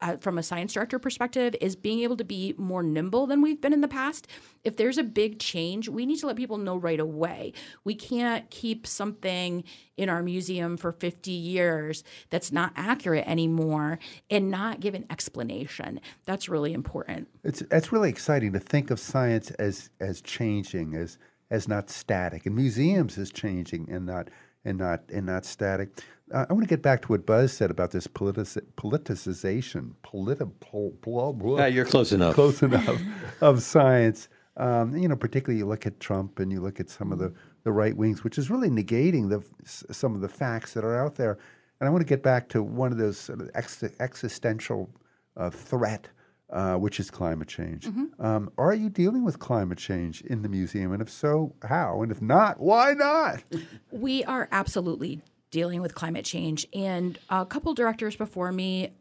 uh, 0.00 0.16
from 0.16 0.38
a 0.38 0.42
science 0.42 0.72
director 0.72 0.98
perspective 0.98 1.54
is 1.60 1.76
being 1.76 2.00
able 2.00 2.16
to 2.16 2.24
be 2.24 2.54
more 2.56 2.82
nimble 2.82 3.26
than 3.26 3.42
we've 3.42 3.60
been 3.60 3.72
in 3.72 3.80
the 3.80 3.88
past. 3.88 4.26
If 4.64 4.76
there's 4.76 4.98
a 4.98 5.02
big 5.02 5.38
change, 5.38 5.88
we 5.88 6.06
need 6.06 6.18
to 6.20 6.26
let 6.26 6.36
people 6.36 6.58
know 6.58 6.76
right 6.76 7.00
away. 7.00 7.52
We 7.84 7.94
can't 7.94 8.48
keep 8.50 8.86
something 8.86 9.64
in 9.96 10.08
our 10.08 10.22
museum 10.22 10.76
for 10.76 10.92
50 10.92 11.30
years 11.30 12.04
that's 12.30 12.52
not 12.52 12.72
accurate 12.76 13.26
anymore 13.26 13.98
and 14.30 14.50
not 14.50 14.80
give 14.80 14.94
an 14.94 15.06
explanation. 15.10 16.00
That's 16.24 16.48
really 16.48 16.72
important. 16.72 17.28
It's 17.42 17.62
that's 17.68 17.92
really 17.92 18.10
exciting 18.10 18.52
to 18.52 18.60
think 18.60 18.90
of 18.90 19.00
science 19.00 19.50
as 19.52 19.90
as 20.00 20.20
changing, 20.20 20.94
as 20.94 21.18
as 21.50 21.66
not 21.66 21.90
static, 21.90 22.46
and 22.46 22.54
museums 22.54 23.16
is 23.18 23.30
changing 23.30 23.88
and 23.90 24.06
not 24.06 24.28
and 24.68 24.78
not 24.78 25.02
and 25.12 25.26
not 25.26 25.44
static. 25.44 25.88
Uh, 26.32 26.44
I 26.48 26.52
want 26.52 26.64
to 26.64 26.68
get 26.68 26.82
back 26.82 27.02
to 27.02 27.08
what 27.08 27.24
Buzz 27.24 27.52
said 27.54 27.70
about 27.70 27.90
this 27.90 28.06
politic- 28.06 28.76
politicization. 28.76 29.94
Politi- 30.04 30.52
pol- 30.60 30.94
blah, 31.00 31.32
blah, 31.32 31.58
yeah, 31.58 31.66
you're 31.66 31.86
close 31.86 32.12
enough. 32.12 32.34
Close 32.34 32.62
enough 32.62 33.00
of 33.40 33.62
science. 33.62 34.28
Um, 34.56 34.96
you 34.96 35.08
know, 35.08 35.16
particularly 35.16 35.58
you 35.58 35.66
look 35.66 35.86
at 35.86 36.00
Trump 36.00 36.38
and 36.38 36.52
you 36.52 36.60
look 36.60 36.80
at 36.80 36.90
some 36.90 37.12
of 37.12 37.18
the, 37.18 37.32
the 37.62 37.70
right 37.72 37.96
wings, 37.96 38.24
which 38.24 38.36
is 38.38 38.50
really 38.50 38.68
negating 38.68 39.30
the 39.30 39.42
some 39.64 40.14
of 40.14 40.20
the 40.20 40.28
facts 40.28 40.74
that 40.74 40.84
are 40.84 40.98
out 40.98 41.14
there. 41.14 41.38
And 41.80 41.88
I 41.88 41.90
want 41.90 42.02
to 42.02 42.08
get 42.08 42.22
back 42.22 42.48
to 42.50 42.62
one 42.62 42.90
of 42.92 42.98
those 42.98 43.18
sort 43.18 43.40
of 43.40 43.50
ex- 43.54 43.84
existential 44.00 44.90
uh, 45.36 45.48
threat 45.50 46.08
uh, 46.50 46.76
which 46.76 46.98
is 46.98 47.10
climate 47.10 47.48
change. 47.48 47.86
Mm-hmm. 47.86 48.24
Um, 48.24 48.50
are 48.56 48.74
you 48.74 48.88
dealing 48.88 49.24
with 49.24 49.38
climate 49.38 49.78
change 49.78 50.22
in 50.22 50.42
the 50.42 50.48
museum? 50.48 50.92
And 50.92 51.02
if 51.02 51.10
so, 51.10 51.54
how? 51.62 52.02
And 52.02 52.10
if 52.10 52.22
not, 52.22 52.60
why 52.60 52.94
not? 52.94 53.42
We 53.90 54.22
are 54.24 54.48
absolutely 54.52 55.22
dealing 55.50 55.80
with 55.80 55.94
climate 55.94 56.24
change. 56.24 56.66
And 56.74 57.18
a 57.30 57.44
couple 57.46 57.72
directors 57.74 58.16
before 58.16 58.52
me 58.52 58.92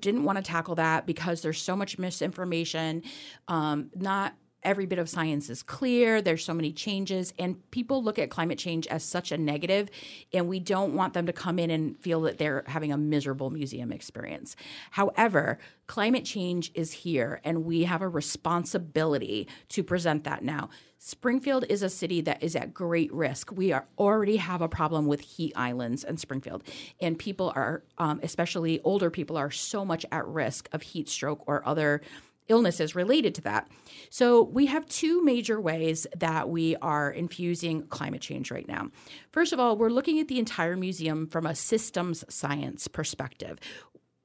didn't 0.00 0.24
want 0.24 0.36
to 0.38 0.42
tackle 0.42 0.76
that 0.76 1.06
because 1.06 1.42
there's 1.42 1.60
so 1.60 1.76
much 1.76 1.98
misinformation. 1.98 3.02
Um, 3.48 3.90
not 3.94 4.34
every 4.62 4.86
bit 4.86 4.98
of 4.98 5.08
science 5.08 5.48
is 5.48 5.62
clear. 5.62 6.20
There's 6.20 6.44
so 6.44 6.54
many 6.54 6.72
changes, 6.72 7.32
and 7.38 7.70
people 7.70 8.02
look 8.02 8.18
at 8.18 8.30
climate 8.30 8.58
change 8.58 8.86
as 8.86 9.04
such 9.04 9.32
a 9.32 9.38
negative, 9.38 9.88
and 10.32 10.48
we 10.48 10.60
don't 10.60 10.94
want 10.94 11.14
them 11.14 11.26
to 11.26 11.32
come 11.32 11.58
in 11.58 11.70
and 11.70 11.98
feel 11.98 12.20
that 12.22 12.38
they're 12.38 12.64
having 12.66 12.92
a 12.92 12.96
miserable 12.98 13.50
museum 13.50 13.92
experience. 13.92 14.56
However, 14.92 15.58
climate 15.86 16.24
change 16.24 16.70
is 16.74 16.92
here, 16.92 17.40
and 17.44 17.64
we 17.64 17.84
have 17.84 18.02
a 18.02 18.08
responsibility 18.08 19.48
to 19.70 19.82
present 19.82 20.24
that 20.24 20.44
now. 20.44 20.68
Springfield 20.98 21.64
is 21.70 21.82
a 21.82 21.88
city 21.88 22.20
that 22.20 22.42
is 22.42 22.54
at 22.54 22.74
great 22.74 23.10
risk. 23.12 23.50
We 23.50 23.72
are 23.72 23.86
already 23.98 24.36
have 24.36 24.60
a 24.60 24.68
problem 24.68 25.06
with 25.06 25.22
heat 25.22 25.54
islands 25.56 26.04
in 26.04 26.18
Springfield, 26.18 26.62
and 27.00 27.18
people 27.18 27.52
are, 27.56 27.82
um, 27.96 28.20
especially 28.22 28.80
older 28.82 29.08
people, 29.10 29.38
are 29.38 29.50
so 29.50 29.84
much 29.84 30.04
at 30.12 30.26
risk 30.26 30.68
of 30.72 30.82
heat 30.82 31.08
stroke 31.08 31.42
or 31.46 31.66
other 31.66 32.02
illnesses 32.50 32.94
related 32.94 33.34
to 33.36 33.40
that. 33.42 33.68
So 34.10 34.42
we 34.42 34.66
have 34.66 34.86
two 34.86 35.24
major 35.24 35.60
ways 35.60 36.06
that 36.16 36.48
we 36.48 36.76
are 36.76 37.10
infusing 37.10 37.86
climate 37.86 38.20
change 38.20 38.50
right 38.50 38.68
now. 38.68 38.90
First 39.30 39.52
of 39.52 39.60
all, 39.60 39.76
we're 39.76 39.88
looking 39.88 40.18
at 40.18 40.28
the 40.28 40.38
entire 40.38 40.76
museum 40.76 41.26
from 41.26 41.46
a 41.46 41.54
systems 41.54 42.24
science 42.28 42.88
perspective 42.88 43.58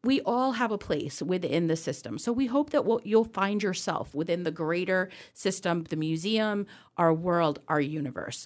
we 0.05 0.21
all 0.21 0.53
have 0.53 0.71
a 0.71 0.77
place 0.77 1.21
within 1.21 1.65
the 1.65 1.75
system. 1.75 2.19
So 2.19 2.31
we 2.31 2.45
hope 2.45 2.69
that 2.69 2.85
we'll, 2.85 3.01
you'll 3.03 3.25
find 3.25 3.61
yourself 3.61 4.13
within 4.13 4.43
the 4.43 4.51
greater 4.51 5.09
system, 5.33 5.83
the 5.83 5.95
museum, 5.95 6.67
our 6.95 7.11
world, 7.11 7.59
our 7.67 7.81
universe. 7.81 8.45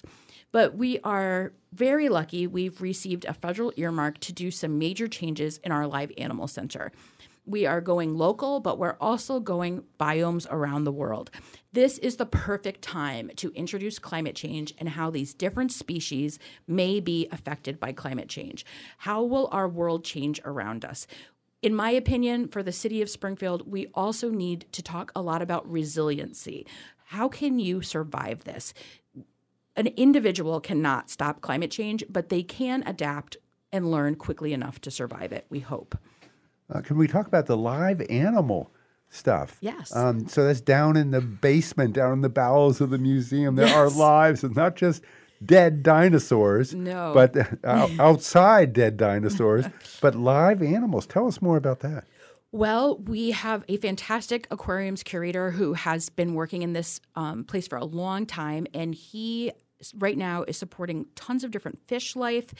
But 0.52 0.74
we 0.74 0.98
are 1.00 1.52
very 1.72 2.08
lucky. 2.08 2.46
We've 2.46 2.80
received 2.80 3.24
a 3.26 3.34
federal 3.34 3.72
earmark 3.76 4.18
to 4.20 4.32
do 4.32 4.50
some 4.50 4.78
major 4.78 5.06
changes 5.06 5.58
in 5.58 5.70
our 5.70 5.86
live 5.86 6.10
animal 6.18 6.48
center. 6.48 6.90
We 7.50 7.66
are 7.66 7.80
going 7.80 8.16
local, 8.16 8.60
but 8.60 8.78
we're 8.78 8.96
also 9.00 9.40
going 9.40 9.82
biomes 9.98 10.46
around 10.50 10.84
the 10.84 10.92
world. 10.92 11.32
This 11.72 11.98
is 11.98 12.16
the 12.16 12.26
perfect 12.26 12.80
time 12.80 13.32
to 13.36 13.50
introduce 13.54 13.98
climate 13.98 14.36
change 14.36 14.72
and 14.78 14.90
how 14.90 15.10
these 15.10 15.34
different 15.34 15.72
species 15.72 16.38
may 16.68 17.00
be 17.00 17.28
affected 17.32 17.80
by 17.80 17.92
climate 17.92 18.28
change. 18.28 18.64
How 18.98 19.24
will 19.24 19.48
our 19.50 19.68
world 19.68 20.04
change 20.04 20.40
around 20.44 20.84
us? 20.84 21.06
in 21.62 21.74
my 21.74 21.90
opinion, 21.90 22.48
for 22.48 22.62
the 22.62 22.72
city 22.72 23.02
of 23.02 23.10
Springfield, 23.10 23.70
we 23.70 23.88
also 23.94 24.30
need 24.30 24.64
to 24.72 24.82
talk 24.82 25.12
a 25.14 25.20
lot 25.20 25.42
about 25.42 25.70
resiliency. 25.70 26.66
How 27.08 27.28
can 27.28 27.58
you 27.58 27.82
survive 27.82 28.44
this? 28.44 28.72
An 29.76 29.88
individual 29.88 30.60
cannot 30.60 31.10
stop 31.10 31.42
climate 31.42 31.70
change, 31.70 32.02
but 32.08 32.30
they 32.30 32.42
can 32.42 32.82
adapt 32.86 33.36
and 33.72 33.90
learn 33.90 34.14
quickly 34.14 34.52
enough 34.52 34.80
to 34.80 34.90
survive 34.90 35.32
it, 35.32 35.44
we 35.50 35.60
hope. 35.60 35.98
Uh, 36.70 36.80
can 36.80 36.96
we 36.96 37.06
talk 37.08 37.26
about 37.26 37.46
the 37.46 37.56
live 37.56 38.00
animal 38.08 38.70
stuff? 39.08 39.56
Yes. 39.60 39.94
Um, 39.94 40.28
so 40.28 40.44
that's 40.44 40.60
down 40.60 40.96
in 40.96 41.10
the 41.10 41.20
basement, 41.20 41.94
down 41.94 42.12
in 42.14 42.20
the 42.20 42.28
bowels 42.28 42.80
of 42.80 42.90
the 42.90 42.98
museum. 42.98 43.56
There 43.56 43.74
are 43.74 43.88
lives, 43.90 44.44
and 44.44 44.54
not 44.54 44.76
just 44.76 45.02
dead 45.44 45.82
dinosaurs, 45.82 46.74
No. 46.74 47.12
but 47.14 47.36
uh, 47.64 47.88
outside 47.98 48.72
dead 48.72 48.96
dinosaurs, 48.96 49.66
but 50.00 50.14
live 50.14 50.62
animals. 50.62 51.06
Tell 51.06 51.26
us 51.26 51.40
more 51.42 51.56
about 51.56 51.80
that. 51.80 52.04
Well, 52.52 52.98
we 52.98 53.30
have 53.30 53.64
a 53.68 53.76
fantastic 53.76 54.48
aquariums 54.50 55.02
curator 55.04 55.52
who 55.52 55.74
has 55.74 56.08
been 56.08 56.34
working 56.34 56.62
in 56.62 56.72
this 56.72 57.00
um, 57.14 57.44
place 57.44 57.68
for 57.68 57.78
a 57.78 57.84
long 57.84 58.26
time, 58.26 58.66
and 58.74 58.94
he 58.94 59.52
right 59.96 60.18
now 60.18 60.42
is 60.42 60.56
supporting 60.56 61.06
tons 61.14 61.42
of 61.44 61.50
different 61.52 61.78
fish 61.86 62.16
life. 62.16 62.52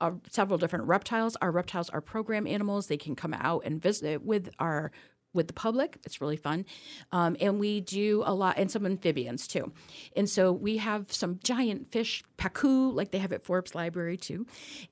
Uh, 0.00 0.12
several 0.30 0.58
different 0.58 0.86
reptiles. 0.86 1.36
Our 1.42 1.50
reptiles 1.50 1.90
are 1.90 2.00
program 2.00 2.46
animals. 2.46 2.86
They 2.86 2.96
can 2.96 3.14
come 3.14 3.34
out 3.34 3.62
and 3.64 3.80
visit 3.80 4.24
with 4.24 4.50
our 4.58 4.92
with 5.32 5.46
the 5.46 5.52
public. 5.52 5.96
It's 6.04 6.20
really 6.20 6.36
fun, 6.36 6.64
um, 7.12 7.36
and 7.40 7.60
we 7.60 7.80
do 7.80 8.22
a 8.26 8.34
lot 8.34 8.56
and 8.58 8.70
some 8.70 8.84
amphibians 8.84 9.46
too. 9.46 9.72
And 10.16 10.28
so 10.28 10.52
we 10.52 10.78
have 10.78 11.12
some 11.12 11.38
giant 11.44 11.92
fish, 11.92 12.24
pacu, 12.36 12.92
like 12.92 13.12
they 13.12 13.18
have 13.18 13.32
at 13.32 13.44
Forbes 13.44 13.74
Library 13.74 14.16
too, 14.16 14.46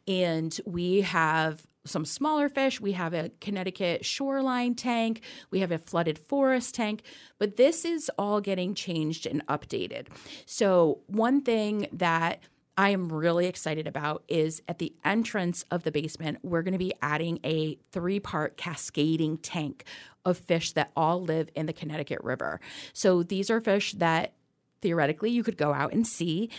and 0.07 0.59
we 0.65 1.01
have 1.01 1.67
some 1.89 2.05
smaller 2.05 2.49
fish. 2.49 2.81
We 2.81 2.93
have 2.93 3.15
a 3.15 3.31
Connecticut 3.41 4.05
shoreline 4.05 4.75
tank. 4.75 5.23
We 5.51 5.61
have 5.61 5.73
a 5.73 5.79
flooded 5.79 6.19
forest 6.19 6.75
tank. 6.75 7.03
But 7.39 7.57
this 7.57 7.85
is 7.85 8.11
all 8.19 8.41
getting 8.41 8.75
changed 8.75 9.27
and 9.27 9.47
updated. 9.47 10.09
So, 10.47 11.01
one 11.07 11.41
thing 11.43 11.89
that 11.93 12.41
I 12.79 12.91
am 12.91 13.13
really 13.13 13.47
excited 13.47 13.89
about 13.89 14.23
is 14.29 14.63
at 14.69 14.79
the 14.79 14.95
entrance 15.05 15.65
of 15.69 15.83
the 15.83 15.91
basement, 15.91 16.39
we're 16.45 16.63
going 16.63 16.73
to 16.73 16.79
be 16.79 16.95
adding 17.03 17.41
a 17.45 17.77
three 17.91 18.21
part 18.21 18.57
cascading 18.57 19.39
tank 19.39 19.83
of 20.25 20.39
fish 20.39 20.73
that 20.75 20.93
all 20.95 21.21
live 21.21 21.49
in 21.57 21.67
the 21.67 21.73
Connecticut 21.73 22.21
River. 22.23 22.61
So, 22.93 23.25
these 23.25 23.51
are 23.51 23.61
fish 23.61 23.95
that 23.95 24.33
theoretically 24.81 25.31
you 25.31 25.43
could 25.43 25.57
go 25.57 25.75
out 25.75 25.93
and 25.93 26.07
see. 26.07 26.51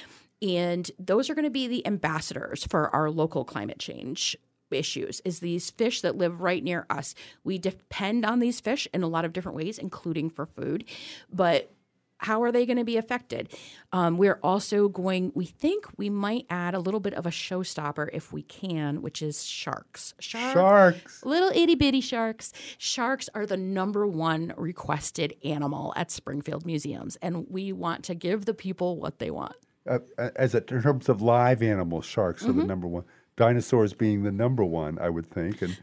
And 0.42 0.92
those 1.00 1.30
are 1.30 1.36
going 1.36 1.46
to 1.46 1.50
be 1.50 1.68
the 1.68 1.88
ambassadors 1.88 2.66
for 2.66 2.94
our 2.94 3.10
local 3.10 3.46
climate 3.46 3.80
change 3.80 4.36
issues 4.72 5.22
is 5.26 5.40
these 5.40 5.70
fish 5.70 6.02
that 6.02 6.18
live 6.18 6.42
right 6.42 6.64
near 6.64 6.86
us. 6.90 7.16
We 7.44 7.58
depend 7.58 8.26
on 8.26 8.40
these 8.40 8.60
fish 8.60 8.88
in 8.94 9.04
a 9.04 9.08
lot 9.08 9.26
of 9.26 9.34
different 9.34 9.56
ways, 9.56 9.78
including 9.78 10.30
for 10.30 10.46
food. 10.46 10.86
But 11.32 11.72
how 12.20 12.44
are 12.44 12.52
they 12.52 12.66
going 12.66 12.78
to 12.78 12.84
be 12.84 12.98
affected? 12.98 13.54
Um, 13.92 14.18
we're 14.18 14.40
also 14.44 14.88
going, 14.90 15.32
we 15.36 15.46
think 15.46 15.86
we 15.98 16.10
might 16.10 16.46
add 16.50 16.74
a 16.76 16.80
little 16.80 17.00
bit 17.00 17.14
of 17.16 17.26
a 17.26 17.30
showstopper 17.30 18.10
if 18.14 18.32
we 18.32 18.44
can, 18.44 19.02
which 19.02 19.22
is 19.22 19.44
sharks. 19.46 20.14
Shark- 20.20 20.54
Sharks. 20.54 21.26
Little 21.26 21.50
itty 21.50 21.76
bitty 21.76 22.02
sharks. 22.02 22.54
Sharks 22.78 23.30
are 23.34 23.46
the 23.46 23.58
number 23.58 24.06
one 24.06 24.54
requested 24.58 25.34
animal 25.44 25.94
at 25.96 26.12
Springfield 26.12 26.66
museums, 26.66 27.16
and 27.22 27.48
we 27.50 27.72
want 27.74 28.04
to 28.06 28.16
give 28.16 28.46
the 28.46 28.54
people 28.54 28.98
what 29.00 29.20
they 29.20 29.32
want. 29.32 29.56
Uh, 29.90 30.00
uh, 30.18 30.30
as 30.36 30.54
a, 30.54 30.58
in 30.58 30.82
terms 30.82 31.10
of 31.10 31.22
live 31.22 31.64
animals, 31.64 32.06
sharks 32.06 32.44
Mm-hmm. 32.44 32.52
are 32.60 32.62
the 32.62 32.68
number 32.68 32.88
one. 32.88 33.04
Dinosaurs 33.38 33.94
being 33.94 34.24
the 34.24 34.32
number 34.32 34.66
one, 34.66 35.00
I 35.00 35.10
would 35.10 35.30
think. 35.30 35.62
And 35.62 35.78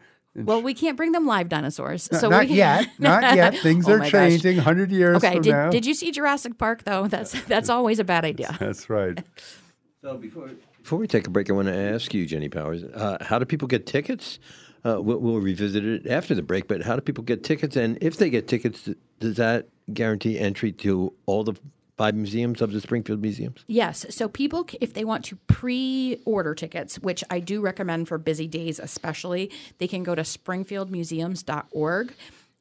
Well, 0.45 0.63
we 0.63 0.75
can't 0.75 0.97
bring 0.97 1.13
them 1.13 1.27
live 1.27 1.49
dinosaurs, 1.49 2.09
so 2.13 2.29
not 2.29 2.47
we 2.49 2.55
yet, 2.55 2.89
not 2.99 3.35
yet. 3.35 3.57
Things 3.57 3.89
Oh 3.89 3.93
are 3.95 4.11
changing. 4.11 4.59
Hundred 4.59 4.91
years 4.91 5.17
Okay, 5.17 5.35
from 5.35 5.43
did, 5.43 5.53
now. 5.53 5.71
did 5.71 5.87
you 5.87 5.95
see 5.95 6.11
Jurassic 6.11 6.59
Park 6.59 6.85
though? 6.85 7.07
That's 7.07 7.33
that's 7.47 7.69
always 7.69 7.99
a 7.99 8.05
bad 8.05 8.25
idea. 8.25 8.55
That's 8.61 8.91
right. 8.91 9.23
So 10.03 10.17
before 10.17 10.51
before 10.83 10.99
we 10.99 11.07
take 11.07 11.27
a 11.27 11.31
break, 11.31 11.49
I 11.51 11.53
want 11.55 11.69
to 11.69 11.75
ask 11.77 12.13
you, 12.15 12.27
Jenny 12.27 12.49
Powers, 12.49 12.85
uh, 12.85 13.19
how 13.21 13.39
do 13.39 13.45
people 13.45 13.67
get 13.67 13.87
tickets? 13.87 14.39
Uh, 14.85 15.01
we'll, 15.01 15.19
we'll 15.19 15.41
revisit 15.41 15.85
it 15.85 16.07
after 16.07 16.35
the 16.35 16.43
break. 16.43 16.69
But 16.69 16.83
how 16.83 16.95
do 16.95 17.01
people 17.01 17.25
get 17.25 17.43
tickets? 17.43 17.75
And 17.75 17.99
if 18.01 18.19
they 18.19 18.31
get 18.31 18.47
tickets, 18.47 18.89
does 19.19 19.37
that 19.37 19.69
guarantee 19.93 20.39
entry 20.39 20.71
to 20.73 21.13
all 21.27 21.43
the 21.43 21.55
five 21.97 22.15
museums 22.15 22.61
of 22.61 22.73
the 22.73 22.81
Springfield 22.81 23.21
museums? 23.23 23.65
Yes. 23.67 24.07
So 24.11 24.29
people, 24.29 24.67
if 24.81 24.95
they 24.95 25.05
want 25.05 25.25
to 25.27 25.37
pre-order 25.47 26.55
tickets, 26.55 26.99
which 26.99 27.25
I 27.31 27.41
do 27.41 27.61
recommend 27.61 28.09
for 28.09 28.19
busy 28.19 28.47
days, 28.47 28.79
especially, 28.79 29.51
they 29.79 29.89
can 29.89 30.03
go 30.03 30.15
to 30.15 30.23
springfieldmuseums.org, 30.23 32.15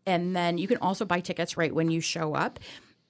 and 0.06 0.36
then 0.36 0.58
you 0.58 0.68
can 0.68 0.78
also 0.78 1.06
buy 1.06 1.20
tickets 1.20 1.58
right 1.58 1.74
when 1.74 1.90
you 1.90 2.02
show 2.02 2.34
up. 2.34 2.60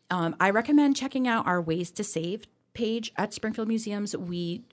Um, 0.09 0.35
I 0.39 0.49
recommend 0.51 0.95
checking 0.95 1.27
out 1.27 1.47
our 1.47 1.61
Ways 1.61 1.91
to 1.91 2.03
Save 2.03 2.45
page 2.73 3.11
at 3.17 3.33
Springfield 3.33 3.67
Museums. 3.67 4.15
We 4.15 4.63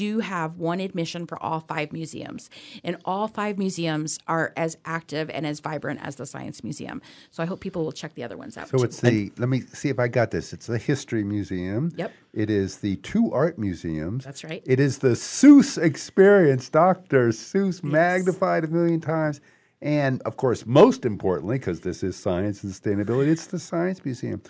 do 0.00 0.20
have 0.20 0.56
one 0.56 0.80
admission 0.80 1.26
for 1.26 1.40
all 1.42 1.60
five 1.60 1.92
museums, 1.92 2.48
and 2.82 2.96
all 3.04 3.28
five 3.28 3.58
museums 3.58 4.18
are 4.26 4.50
as 4.56 4.78
active 4.86 5.28
and 5.28 5.46
as 5.46 5.60
vibrant 5.60 6.00
as 6.02 6.16
the 6.16 6.24
Science 6.24 6.64
Museum. 6.64 7.02
So 7.30 7.42
I 7.42 7.46
hope 7.46 7.60
people 7.60 7.84
will 7.84 7.92
check 7.92 8.14
the 8.14 8.24
other 8.24 8.38
ones 8.38 8.56
out. 8.56 8.70
So 8.70 8.78
too. 8.78 8.84
it's 8.84 9.00
the. 9.02 9.30
let 9.36 9.50
me 9.50 9.60
see 9.60 9.90
if 9.90 9.98
I 9.98 10.08
got 10.08 10.30
this. 10.30 10.54
It's 10.54 10.66
the 10.66 10.78
History 10.78 11.22
Museum. 11.22 11.92
Yep. 11.96 12.12
It 12.32 12.48
is 12.48 12.78
the 12.78 12.96
two 12.96 13.30
art 13.30 13.58
museums. 13.58 14.24
That's 14.24 14.42
right. 14.42 14.62
It 14.64 14.80
is 14.80 14.98
the 14.98 15.10
Seuss 15.10 15.76
experience. 15.76 16.70
Dr. 16.70 17.28
Seuss 17.28 17.84
magnified 17.84 18.64
a 18.64 18.68
million 18.68 19.02
times. 19.02 19.42
And 19.82 20.22
of 20.22 20.38
course, 20.38 20.64
most 20.64 21.04
importantly, 21.04 21.58
because 21.58 21.80
this 21.80 22.02
is 22.02 22.16
science 22.16 22.64
and 22.64 22.72
sustainability, 22.72 23.28
it's 23.28 23.46
the 23.46 23.58
Science 23.58 24.02
Museum. 24.02 24.40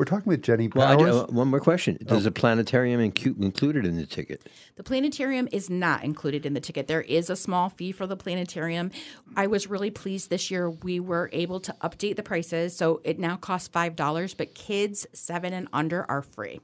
We're 0.00 0.06
talking 0.06 0.30
with 0.30 0.42
Jenny 0.42 0.70
Well, 0.74 0.88
I 0.88 0.96
Powers. 0.96 1.14
do- 1.14 1.20
uh, 1.20 1.26
one 1.26 1.48
more 1.48 1.60
question: 1.60 1.98
Does 2.02 2.24
a 2.24 2.30
planetarium 2.30 3.02
incu- 3.02 3.38
included 3.38 3.84
in 3.84 3.98
the 3.98 4.06
ticket? 4.06 4.40
The 4.76 4.82
planetarium 4.82 5.46
is 5.52 5.68
not 5.68 6.04
included 6.04 6.46
in 6.46 6.54
the 6.54 6.60
ticket. 6.60 6.86
There 6.86 7.02
is 7.02 7.28
a 7.28 7.36
small 7.36 7.68
fee 7.68 7.92
for 7.92 8.06
the 8.06 8.16
planetarium. 8.16 8.92
I 9.36 9.46
was 9.46 9.66
really 9.66 9.90
pleased 9.90 10.30
this 10.30 10.50
year 10.50 10.70
we 10.70 11.00
were 11.00 11.28
able 11.34 11.60
to 11.60 11.76
update 11.82 12.16
the 12.16 12.22
prices. 12.22 12.74
So 12.74 13.02
it 13.04 13.18
now 13.18 13.36
costs 13.36 13.68
$5, 13.68 14.34
but 14.38 14.54
kids 14.54 15.06
seven 15.12 15.52
and 15.52 15.68
under 15.70 16.10
are 16.10 16.22
free. 16.22 16.60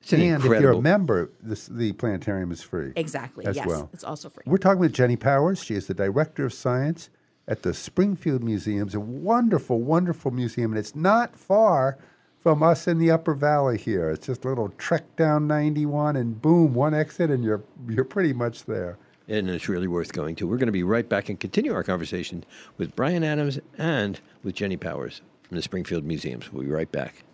It's 0.00 0.12
an 0.12 0.20
and 0.20 0.44
if 0.44 0.60
you're 0.60 0.70
a 0.70 0.80
member, 0.80 1.32
this, 1.42 1.66
the 1.66 1.94
planetarium 1.94 2.52
is 2.52 2.62
free. 2.62 2.92
Exactly. 2.94 3.44
As 3.44 3.56
yes. 3.56 3.66
well. 3.66 3.90
It's 3.92 4.04
also 4.04 4.28
free. 4.28 4.44
We're 4.46 4.58
talking 4.58 4.78
with 4.78 4.92
Jenny 4.92 5.16
Powers. 5.16 5.64
She 5.64 5.74
is 5.74 5.88
the 5.88 5.94
Director 5.94 6.46
of 6.46 6.52
Science 6.52 7.10
at 7.48 7.64
the 7.64 7.74
Springfield 7.74 8.44
Museum. 8.44 8.86
It's 8.86 8.94
a 8.94 9.00
wonderful, 9.00 9.80
wonderful 9.80 10.30
museum, 10.30 10.70
and 10.70 10.78
it's 10.78 10.94
not 10.94 11.36
far 11.36 11.98
from 12.46 12.62
us 12.62 12.86
in 12.86 13.00
the 13.00 13.10
Upper 13.10 13.34
Valley 13.34 13.76
here. 13.76 14.08
It's 14.08 14.28
just 14.28 14.44
a 14.44 14.48
little 14.48 14.68
trek 14.78 15.16
down 15.16 15.48
91, 15.48 16.14
and 16.14 16.40
boom, 16.40 16.74
one 16.74 16.94
exit, 16.94 17.28
and 17.28 17.42
you're 17.42 17.64
you're 17.88 18.04
pretty 18.04 18.32
much 18.32 18.66
there. 18.66 18.98
And 19.26 19.50
it's 19.50 19.68
really 19.68 19.88
worth 19.88 20.12
going 20.12 20.36
to. 20.36 20.46
We're 20.46 20.56
going 20.56 20.66
to 20.66 20.72
be 20.72 20.84
right 20.84 21.08
back 21.08 21.28
and 21.28 21.40
continue 21.40 21.74
our 21.74 21.82
conversation 21.82 22.44
with 22.78 22.94
Brian 22.94 23.24
Adams 23.24 23.58
and 23.76 24.20
with 24.44 24.54
Jenny 24.54 24.76
Powers 24.76 25.22
from 25.42 25.56
the 25.56 25.62
Springfield 25.62 26.04
Museums. 26.04 26.52
We'll 26.52 26.62
be 26.62 26.70
right 26.70 26.92
back. 26.92 27.24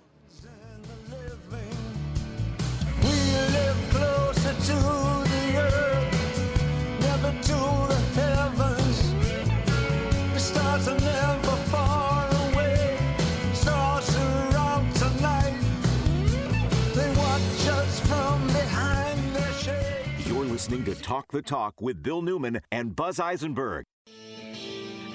To 20.95 21.01
Talk 21.01 21.33
the 21.33 21.41
Talk 21.41 21.81
with 21.81 22.03
Bill 22.03 22.21
Newman 22.21 22.61
and 22.71 22.95
Buzz 22.95 23.19
Eisenberg. 23.19 23.85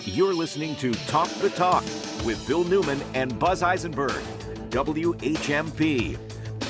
You're 0.05 0.33
listening 0.33 0.75
to 0.77 0.91
Talk 1.05 1.29
the 1.35 1.51
Talk 1.51 1.83
with 2.25 2.43
Bill 2.47 2.63
Newman 2.63 2.99
and 3.13 3.37
Buzz 3.37 3.61
Eisenberg. 3.61 4.23
WHMP. 4.69 6.17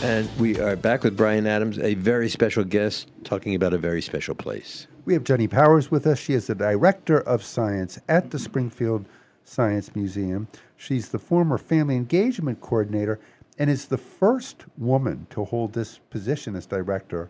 And 0.04 0.30
we 0.38 0.60
are 0.60 0.76
back 0.76 1.06
with 1.06 1.16
Brian 1.16 1.48
Adams, 1.48 1.80
a 1.80 1.94
very 1.94 2.28
special 2.28 2.66
guest, 2.66 3.10
talking 3.24 3.56
about 3.56 3.74
a 3.74 3.78
very 3.78 4.02
special 4.02 4.36
place. 4.36 4.88
We 5.06 5.14
have 5.14 5.24
Jenny 5.24 5.48
Powers 5.48 5.90
with 5.90 6.06
us. 6.06 6.20
She 6.20 6.34
is 6.34 6.48
the 6.48 6.56
director 6.56 7.22
of 7.22 7.44
science 7.44 8.00
at 8.10 8.32
the 8.32 8.40
Springfield 8.40 9.06
Science 9.46 9.96
Museum. 9.96 10.50
She's 10.76 11.10
the 11.10 11.20
former 11.20 11.58
family 11.58 11.96
engagement 11.96 12.60
coordinator 12.60 13.22
and 13.58 13.70
is 13.70 13.86
the 13.86 13.98
first 13.98 14.66
woman 14.78 15.28
to 15.30 15.46
hold 15.46 15.74
this 15.74 16.00
position 16.10 16.58
as 16.58 16.66
director 16.66 17.30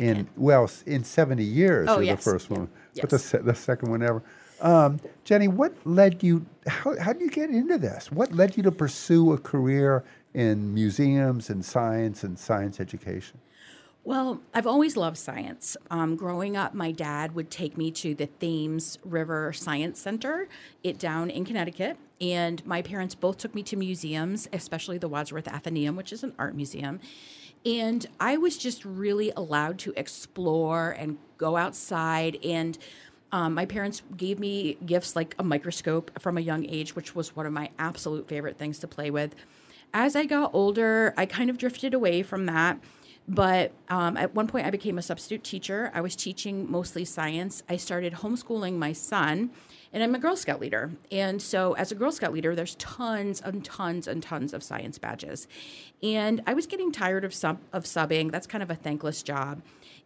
in 0.00 0.28
well 0.36 0.70
in 0.86 1.04
70 1.04 1.42
years. 1.44 1.88
Oh, 1.90 2.00
yes. 2.00 2.24
the 2.24 2.30
first 2.30 2.48
Yeah. 2.50 2.54
woman, 2.54 2.70
but 3.00 3.10
the, 3.10 3.40
the 3.44 3.54
second 3.54 3.90
one 3.90 4.02
ever. 4.02 4.22
Um, 4.60 5.00
Jenny, 5.24 5.48
what 5.48 5.74
led 5.84 6.22
you? 6.22 6.46
How, 6.66 6.96
how 6.98 7.12
did 7.12 7.22
you 7.22 7.30
get 7.30 7.50
into 7.50 7.78
this? 7.78 8.12
What 8.12 8.32
led 8.32 8.56
you 8.56 8.62
to 8.62 8.70
pursue 8.72 9.32
a 9.32 9.38
career 9.38 10.04
in 10.34 10.72
museums 10.72 11.50
and 11.50 11.64
science 11.64 12.22
and 12.22 12.38
science 12.38 12.78
education? 12.78 13.40
Well, 14.04 14.40
I've 14.52 14.66
always 14.66 14.96
loved 14.96 15.16
science. 15.16 15.76
Um, 15.90 16.16
growing 16.16 16.56
up, 16.56 16.74
my 16.74 16.90
dad 16.90 17.36
would 17.36 17.50
take 17.52 17.76
me 17.76 17.92
to 17.92 18.14
the 18.16 18.26
Thames 18.26 18.98
River 19.04 19.52
Science 19.52 20.00
Center, 20.00 20.48
it 20.82 20.98
down 20.98 21.30
in 21.30 21.44
Connecticut, 21.44 21.96
and 22.20 22.64
my 22.66 22.82
parents 22.82 23.14
both 23.14 23.38
took 23.38 23.54
me 23.54 23.62
to 23.64 23.76
museums, 23.76 24.48
especially 24.52 24.98
the 24.98 25.06
Wadsworth 25.08 25.44
Atheneum, 25.44 25.94
which 25.96 26.12
is 26.12 26.24
an 26.24 26.34
art 26.36 26.56
museum. 26.56 26.98
And 27.64 28.06
I 28.18 28.36
was 28.36 28.56
just 28.56 28.84
really 28.84 29.32
allowed 29.36 29.78
to 29.80 29.92
explore 29.96 30.90
and 30.90 31.18
go 31.38 31.56
outside. 31.56 32.38
And 32.44 32.76
um, 33.30 33.54
my 33.54 33.66
parents 33.66 34.02
gave 34.16 34.38
me 34.38 34.76
gifts 34.84 35.14
like 35.14 35.34
a 35.38 35.44
microscope 35.44 36.10
from 36.20 36.36
a 36.36 36.40
young 36.40 36.66
age, 36.68 36.96
which 36.96 37.14
was 37.14 37.34
one 37.34 37.46
of 37.46 37.52
my 37.52 37.70
absolute 37.78 38.28
favorite 38.28 38.58
things 38.58 38.78
to 38.80 38.88
play 38.88 39.10
with. 39.10 39.34
As 39.94 40.16
I 40.16 40.24
got 40.24 40.54
older, 40.54 41.14
I 41.16 41.26
kind 41.26 41.50
of 41.50 41.58
drifted 41.58 41.94
away 41.94 42.22
from 42.22 42.46
that. 42.46 42.78
But 43.28 43.72
um, 43.88 44.16
at 44.16 44.34
one 44.34 44.48
point, 44.48 44.66
I 44.66 44.70
became 44.70 44.98
a 44.98 45.02
substitute 45.02 45.44
teacher. 45.44 45.90
I 45.94 46.00
was 46.00 46.16
teaching 46.16 46.70
mostly 46.70 47.04
science. 47.04 47.62
I 47.68 47.76
started 47.76 48.14
homeschooling 48.14 48.74
my 48.74 48.92
son, 48.92 49.50
and 49.92 50.02
I'm 50.02 50.14
a 50.14 50.18
Girl 50.18 50.36
Scout 50.36 50.60
leader. 50.60 50.92
And 51.10 51.40
so, 51.42 51.74
as 51.74 51.92
a 51.92 51.94
Girl 51.94 52.12
Scout 52.12 52.32
leader, 52.32 52.54
there's 52.54 52.74
tons 52.76 53.40
and 53.40 53.64
tons 53.64 54.08
and 54.08 54.22
tons 54.22 54.52
of 54.52 54.62
science 54.62 54.98
badges. 54.98 55.46
And 56.02 56.42
I 56.46 56.54
was 56.54 56.66
getting 56.66 56.92
tired 56.92 57.24
of 57.24 57.34
sub 57.34 57.58
of 57.72 57.84
subbing. 57.84 58.30
That's 58.30 58.46
kind 58.46 58.62
of 58.62 58.70
a 58.70 58.74
thankless 58.74 59.22
job. 59.22 59.62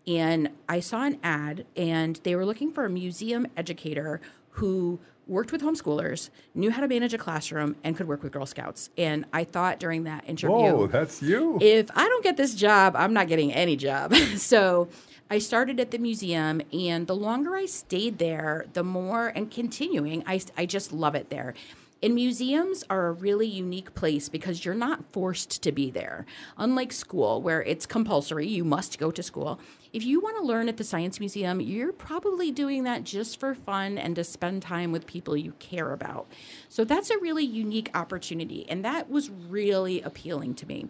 And 0.06 0.50
I 0.68 0.80
saw 0.80 1.04
an 1.04 1.18
ad, 1.22 1.66
and 1.76 2.20
they 2.22 2.36
were 2.36 2.46
looking 2.46 2.72
for 2.72 2.84
a 2.84 2.90
museum 2.90 3.46
educator 3.56 4.20
who 4.50 5.00
worked 5.26 5.52
with 5.52 5.60
homeschoolers, 5.62 6.30
knew 6.54 6.70
how 6.70 6.80
to 6.80 6.88
manage 6.88 7.12
a 7.14 7.18
classroom, 7.18 7.76
and 7.82 7.96
could 7.96 8.06
work 8.08 8.22
with 8.22 8.32
Girl 8.32 8.46
Scouts. 8.46 8.90
And 8.96 9.24
I 9.32 9.44
thought 9.44 9.80
during 9.80 10.04
that 10.04 10.28
interview, 10.28 10.56
Oh, 10.56 10.86
that's 10.86 11.22
you. 11.22 11.58
if 11.60 11.90
I 11.94 12.04
don't 12.06 12.22
get 12.22 12.36
this 12.36 12.54
job, 12.54 12.94
I'm 12.96 13.12
not 13.12 13.28
getting 13.28 13.52
any 13.52 13.76
job. 13.76 14.14
so 14.36 14.88
I 15.30 15.38
started 15.38 15.80
at 15.80 15.90
the 15.90 15.98
museum, 15.98 16.62
and 16.72 17.06
the 17.06 17.16
longer 17.16 17.56
I 17.56 17.66
stayed 17.66 18.18
there, 18.18 18.66
the 18.72 18.84
more, 18.84 19.28
and 19.28 19.50
continuing, 19.50 20.22
I, 20.26 20.40
I 20.56 20.66
just 20.66 20.92
love 20.92 21.14
it 21.16 21.30
there. 21.30 21.54
And 22.02 22.14
museums 22.14 22.84
are 22.90 23.06
a 23.06 23.12
really 23.12 23.46
unique 23.46 23.94
place 23.94 24.28
because 24.28 24.64
you're 24.64 24.74
not 24.74 25.10
forced 25.12 25.62
to 25.62 25.72
be 25.72 25.90
there. 25.90 26.26
Unlike 26.58 26.92
school, 26.92 27.40
where 27.40 27.62
it's 27.62 27.86
compulsory, 27.86 28.46
you 28.46 28.64
must 28.64 28.98
go 28.98 29.10
to 29.10 29.22
school. 29.22 29.58
If 29.94 30.04
you 30.04 30.20
want 30.20 30.36
to 30.36 30.44
learn 30.44 30.68
at 30.68 30.76
the 30.76 30.84
Science 30.84 31.18
Museum, 31.20 31.58
you're 31.58 31.92
probably 31.92 32.50
doing 32.50 32.84
that 32.84 33.04
just 33.04 33.40
for 33.40 33.54
fun 33.54 33.96
and 33.96 34.14
to 34.16 34.24
spend 34.24 34.60
time 34.60 34.92
with 34.92 35.06
people 35.06 35.38
you 35.38 35.52
care 35.52 35.92
about. 35.94 36.26
So 36.68 36.84
that's 36.84 37.08
a 37.08 37.18
really 37.18 37.44
unique 37.44 37.90
opportunity, 37.94 38.68
and 38.68 38.84
that 38.84 39.08
was 39.08 39.30
really 39.30 40.02
appealing 40.02 40.54
to 40.56 40.66
me. 40.66 40.88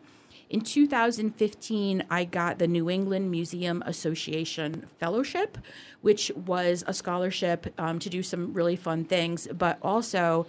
In 0.48 0.60
2015, 0.60 2.04
I 2.08 2.24
got 2.24 2.58
the 2.58 2.68
New 2.68 2.88
England 2.88 3.30
Museum 3.30 3.82
Association 3.84 4.86
Fellowship, 4.98 5.58
which 6.02 6.30
was 6.34 6.84
a 6.86 6.94
scholarship 6.94 7.72
um, 7.78 7.98
to 7.98 8.08
do 8.08 8.22
some 8.22 8.52
really 8.52 8.76
fun 8.76 9.04
things, 9.04 9.48
but 9.52 9.78
also 9.82 10.46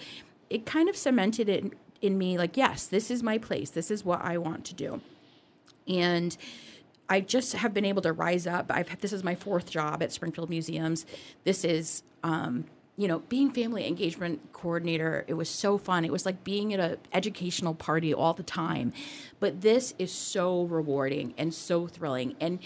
it 0.50 0.66
kind 0.66 0.90
of 0.90 0.96
cemented 0.96 1.50
it 1.50 1.74
in 2.02 2.18
me 2.18 2.38
like, 2.38 2.58
yes, 2.58 2.88
this 2.88 3.10
is 3.10 3.24
my 3.24 3.38
place. 3.38 3.70
This 3.70 3.92
is 3.92 4.06
what 4.06 4.22
I 4.22 4.38
want 4.38 4.66
to 4.66 4.74
do. 4.74 5.02
And 5.88 6.36
I 7.10 7.22
just 7.22 7.54
have 7.54 7.74
been 7.74 7.86
able 7.86 8.02
to 8.02 8.14
rise 8.14 8.46
up. 8.46 8.68
I've 8.70 9.00
this 9.00 9.14
is 9.14 9.24
my 9.24 9.36
fourth 9.36 9.70
job 9.70 10.04
at 10.04 10.12
Springfield 10.12 10.50
Museums. 10.50 11.06
This 11.44 11.64
is 11.64 12.04
um, 12.24 12.66
you 12.98 13.08
know, 13.08 13.20
being 13.30 13.52
family 13.52 13.88
engagement 13.88 14.52
coordinator, 14.54 15.24
it 15.28 15.36
was 15.36 15.50
so 15.50 15.78
fun. 15.78 16.04
It 16.04 16.12
was 16.12 16.26
like 16.26 16.44
being 16.44 16.74
at 16.74 16.80
an 16.80 16.98
educational 17.14 17.76
party 17.76 18.12
all 18.12 18.34
the 18.34 18.42
time. 18.42 18.92
But 19.40 19.62
this 19.62 19.94
is 20.00 20.12
so 20.12 20.64
rewarding 20.64 21.36
and 21.38 21.54
so 21.54 21.86
thrilling. 21.86 22.36
And 22.42 22.58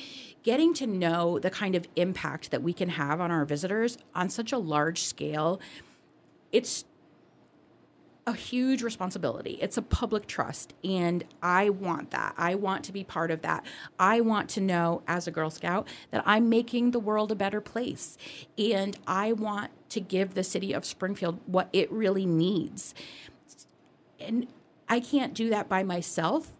getting 0.41 0.73
to 0.75 0.87
know 0.87 1.37
the 1.37 1.49
kind 1.49 1.75
of 1.75 1.85
impact 1.97 2.49
that 2.51 2.63
we 2.63 2.71
can 2.71 2.89
have 2.89 3.19
on 3.19 3.29
our 3.29 3.43
visitors 3.43 3.97
on 4.15 4.29
such 4.29 4.53
a 4.53 4.57
large 4.57 5.03
scale, 5.03 5.59
it's 6.53 6.85
a 8.31 8.35
huge 8.35 8.81
responsibility. 8.81 9.59
It's 9.61 9.77
a 9.77 9.81
public 9.81 10.25
trust. 10.25 10.73
And 10.83 11.23
I 11.43 11.69
want 11.69 12.11
that. 12.11 12.33
I 12.37 12.55
want 12.55 12.83
to 12.85 12.91
be 12.91 13.03
part 13.03 13.29
of 13.29 13.41
that. 13.43 13.65
I 13.99 14.21
want 14.21 14.49
to 14.51 14.61
know, 14.61 15.03
as 15.07 15.27
a 15.27 15.31
Girl 15.31 15.49
Scout, 15.49 15.87
that 16.09 16.23
I'm 16.25 16.49
making 16.49 16.91
the 16.91 16.99
world 16.99 17.31
a 17.31 17.35
better 17.35 17.61
place. 17.61 18.17
And 18.57 18.97
I 19.05 19.33
want 19.33 19.71
to 19.89 19.99
give 19.99 20.33
the 20.33 20.43
city 20.43 20.73
of 20.73 20.85
Springfield 20.85 21.39
what 21.45 21.69
it 21.73 21.91
really 21.91 22.25
needs. 22.25 22.95
And 24.19 24.47
I 24.87 24.99
can't 24.99 25.33
do 25.33 25.49
that 25.49 25.69
by 25.69 25.83
myself. 25.83 26.51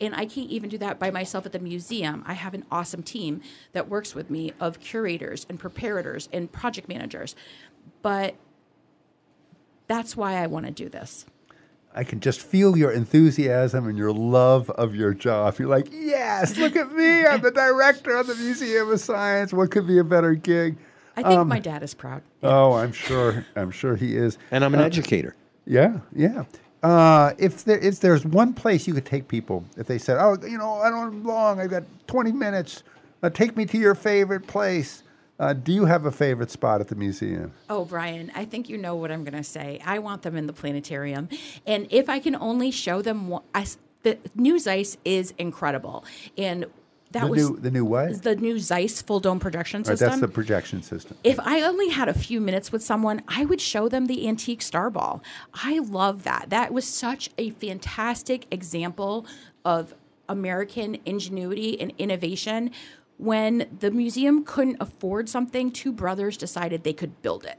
And 0.00 0.16
I 0.16 0.26
can't 0.26 0.50
even 0.50 0.68
do 0.68 0.78
that 0.78 0.98
by 0.98 1.12
myself 1.12 1.46
at 1.46 1.52
the 1.52 1.60
museum. 1.60 2.24
I 2.26 2.32
have 2.32 2.54
an 2.54 2.64
awesome 2.72 3.04
team 3.04 3.40
that 3.72 3.88
works 3.88 4.16
with 4.16 4.30
me 4.30 4.52
of 4.58 4.80
curators 4.80 5.46
and 5.48 5.60
preparators 5.60 6.28
and 6.32 6.50
project 6.50 6.88
managers. 6.88 7.36
But 8.02 8.34
that's 9.92 10.16
why 10.16 10.36
I 10.36 10.46
want 10.46 10.66
to 10.66 10.72
do 10.72 10.88
this. 10.88 11.26
I 11.94 12.04
can 12.04 12.20
just 12.20 12.40
feel 12.40 12.76
your 12.78 12.90
enthusiasm 12.90 13.86
and 13.86 13.98
your 13.98 14.12
love 14.12 14.70
of 14.70 14.94
your 14.94 15.12
job. 15.12 15.58
You're 15.58 15.68
like, 15.68 15.88
yes, 15.92 16.56
look 16.56 16.74
at 16.74 16.90
me. 16.92 17.26
I'm 17.26 17.42
the 17.42 17.50
director 17.50 18.16
of 18.16 18.26
the 18.26 18.34
Museum 18.34 18.90
of 18.90 18.98
Science. 19.00 19.52
What 19.52 19.70
could 19.70 19.86
be 19.86 19.98
a 19.98 20.04
better 20.04 20.34
gig? 20.34 20.78
I 21.14 21.22
think 21.22 21.46
my 21.46 21.58
dad 21.58 21.82
is 21.82 21.92
proud. 21.92 22.22
Oh, 22.42 22.72
I'm 22.72 22.92
sure. 22.92 23.44
I'm 23.54 23.70
sure 23.70 23.96
he 23.96 24.16
is. 24.16 24.38
And 24.50 24.64
I'm 24.64 24.72
an 24.72 24.80
educator. 24.80 25.36
Yeah, 25.66 25.98
yeah. 26.14 26.44
Uh, 26.82 27.34
if 27.38 27.64
there 27.64 27.78
if 27.78 28.00
there's 28.00 28.24
one 28.24 28.54
place 28.54 28.88
you 28.88 28.94
could 28.94 29.04
take 29.04 29.28
people, 29.28 29.64
if 29.76 29.86
they 29.86 29.98
said, 29.98 30.16
"Oh, 30.18 30.38
you 30.42 30.56
know, 30.56 30.76
I 30.76 30.88
don't 30.88 31.12
have 31.12 31.24
long. 31.24 31.60
I've 31.60 31.70
got 31.70 31.84
20 32.06 32.32
minutes. 32.32 32.82
Uh, 33.22 33.28
take 33.30 33.56
me 33.56 33.66
to 33.66 33.78
your 33.78 33.94
favorite 33.94 34.46
place." 34.46 35.02
Uh, 35.42 35.52
do 35.52 35.72
you 35.72 35.86
have 35.86 36.06
a 36.06 36.12
favorite 36.12 36.52
spot 36.52 36.80
at 36.80 36.86
the 36.86 36.94
museum? 36.94 37.52
Oh, 37.68 37.84
Brian, 37.84 38.30
I 38.32 38.44
think 38.44 38.68
you 38.68 38.78
know 38.78 38.94
what 38.94 39.10
I'm 39.10 39.24
going 39.24 39.36
to 39.36 39.42
say. 39.42 39.80
I 39.84 39.98
want 39.98 40.22
them 40.22 40.36
in 40.36 40.46
the 40.46 40.52
planetarium. 40.52 41.28
And 41.66 41.88
if 41.90 42.08
I 42.08 42.20
can 42.20 42.36
only 42.36 42.70
show 42.70 43.02
them 43.02 43.26
what 43.26 43.42
I, 43.52 43.66
the 44.04 44.18
new 44.36 44.60
Zeiss 44.60 44.96
is 45.04 45.34
incredible. 45.38 46.04
And 46.38 46.66
that 47.10 47.22
The 47.24 47.26
was 47.26 47.50
new 47.50 47.56
the 47.58 47.70
new 47.72 47.84
what? 47.84 48.22
the 48.22 48.36
new 48.36 48.58
Zeiss 48.60 49.02
full 49.02 49.18
dome 49.18 49.40
projection 49.40 49.80
Right, 49.80 49.88
system. 49.98 50.08
that's 50.10 50.20
the 50.20 50.28
projection 50.28 50.80
system. 50.80 51.16
if 51.24 51.40
I 51.40 51.60
only 51.62 51.88
had 51.88 52.08
a 52.08 52.14
few 52.14 52.40
minutes 52.40 52.70
with 52.70 52.82
someone, 52.84 53.20
I 53.26 53.44
would 53.44 53.60
show 53.60 53.88
them 53.88 54.06
the 54.06 54.28
antique 54.28 54.62
star 54.62 54.90
ball. 54.90 55.22
I 55.52 55.80
love 55.80 56.22
that. 56.22 56.50
That 56.50 56.72
was 56.72 56.86
such 56.86 57.30
a 57.36 57.50
fantastic 57.50 58.46
example 58.52 59.26
of 59.64 59.94
American 60.28 60.98
ingenuity 61.04 61.78
and 61.80 61.92
innovation. 61.98 62.70
When 63.22 63.68
the 63.78 63.92
museum 63.92 64.44
couldn't 64.44 64.78
afford 64.80 65.28
something, 65.28 65.70
two 65.70 65.92
brothers 65.92 66.36
decided 66.36 66.82
they 66.82 66.92
could 66.92 67.22
build 67.22 67.44
it. 67.44 67.56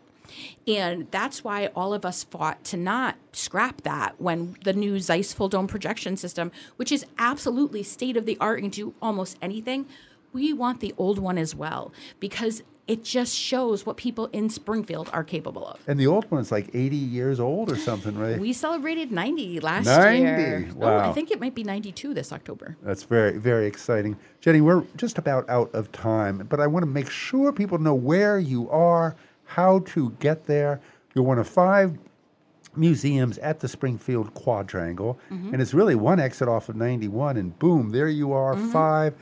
And 0.67 1.07
that's 1.09 1.41
why 1.41 1.67
all 1.67 1.93
of 1.93 2.03
us 2.03 2.25
fought 2.25 2.65
to 2.65 2.75
not 2.75 3.15
scrap 3.31 3.83
that 3.83 4.19
when 4.19 4.57
the 4.65 4.73
new 4.73 4.99
Zeiss 4.99 5.31
full 5.31 5.47
dome 5.47 5.67
projection 5.67 6.17
system, 6.17 6.51
which 6.75 6.91
is 6.91 7.05
absolutely 7.17 7.81
state 7.81 8.17
of 8.17 8.25
the 8.25 8.37
art 8.41 8.61
and 8.61 8.73
do 8.73 8.93
almost 9.01 9.37
anything, 9.41 9.85
we 10.33 10.51
want 10.51 10.81
the 10.81 10.93
old 10.97 11.17
one 11.17 11.37
as 11.37 11.55
well 11.55 11.93
because 12.19 12.61
it 12.85 13.03
just 13.03 13.33
shows 13.33 13.85
what 13.85 13.95
people 13.95 14.29
in 14.33 14.49
Springfield 14.49 15.09
are 15.13 15.23
capable 15.23 15.65
of. 15.65 15.79
And 15.87 15.97
the 15.97 16.07
old 16.07 16.29
one's 16.29 16.51
like 16.51 16.69
80 16.73 16.95
years 16.95 17.39
old 17.39 17.71
or 17.71 17.77
something, 17.77 18.17
right? 18.17 18.37
We 18.37 18.51
celebrated 18.51 19.11
90 19.11 19.61
last 19.61 19.85
90? 19.85 20.19
year. 20.19 20.69
Oh, 20.81 20.97
I 20.97 21.13
think 21.13 21.31
it 21.31 21.39
might 21.39 21.55
be 21.55 21.63
92 21.63 22.13
this 22.13 22.33
October. 22.33 22.75
That's 22.81 23.03
very, 23.03 23.37
very 23.37 23.67
exciting. 23.67 24.17
Jenny, 24.41 24.59
we're 24.59 24.83
just 24.97 25.17
about 25.17 25.49
out 25.49 25.73
of 25.73 25.93
time, 25.93 26.45
but 26.49 26.59
I 26.59 26.67
want 26.67 26.83
to 26.83 26.87
make 26.87 27.09
sure 27.09 27.53
people 27.53 27.77
know 27.77 27.95
where 27.95 28.37
you 28.37 28.69
are, 28.69 29.15
how 29.45 29.79
to 29.79 30.11
get 30.19 30.45
there. 30.45 30.81
You're 31.15 31.23
one 31.23 31.39
of 31.39 31.47
five 31.47 31.97
museums 32.75 33.37
at 33.37 33.61
the 33.61 33.69
Springfield 33.69 34.33
Quadrangle, 34.33 35.17
mm-hmm. 35.31 35.53
and 35.53 35.61
it's 35.61 35.73
really 35.73 35.95
one 35.95 36.19
exit 36.19 36.49
off 36.49 36.67
of 36.67 36.75
91, 36.75 37.37
and 37.37 37.57
boom, 37.59 37.91
there 37.91 38.09
you 38.09 38.33
are, 38.33 38.55
mm-hmm. 38.55 38.71
five 38.71 39.13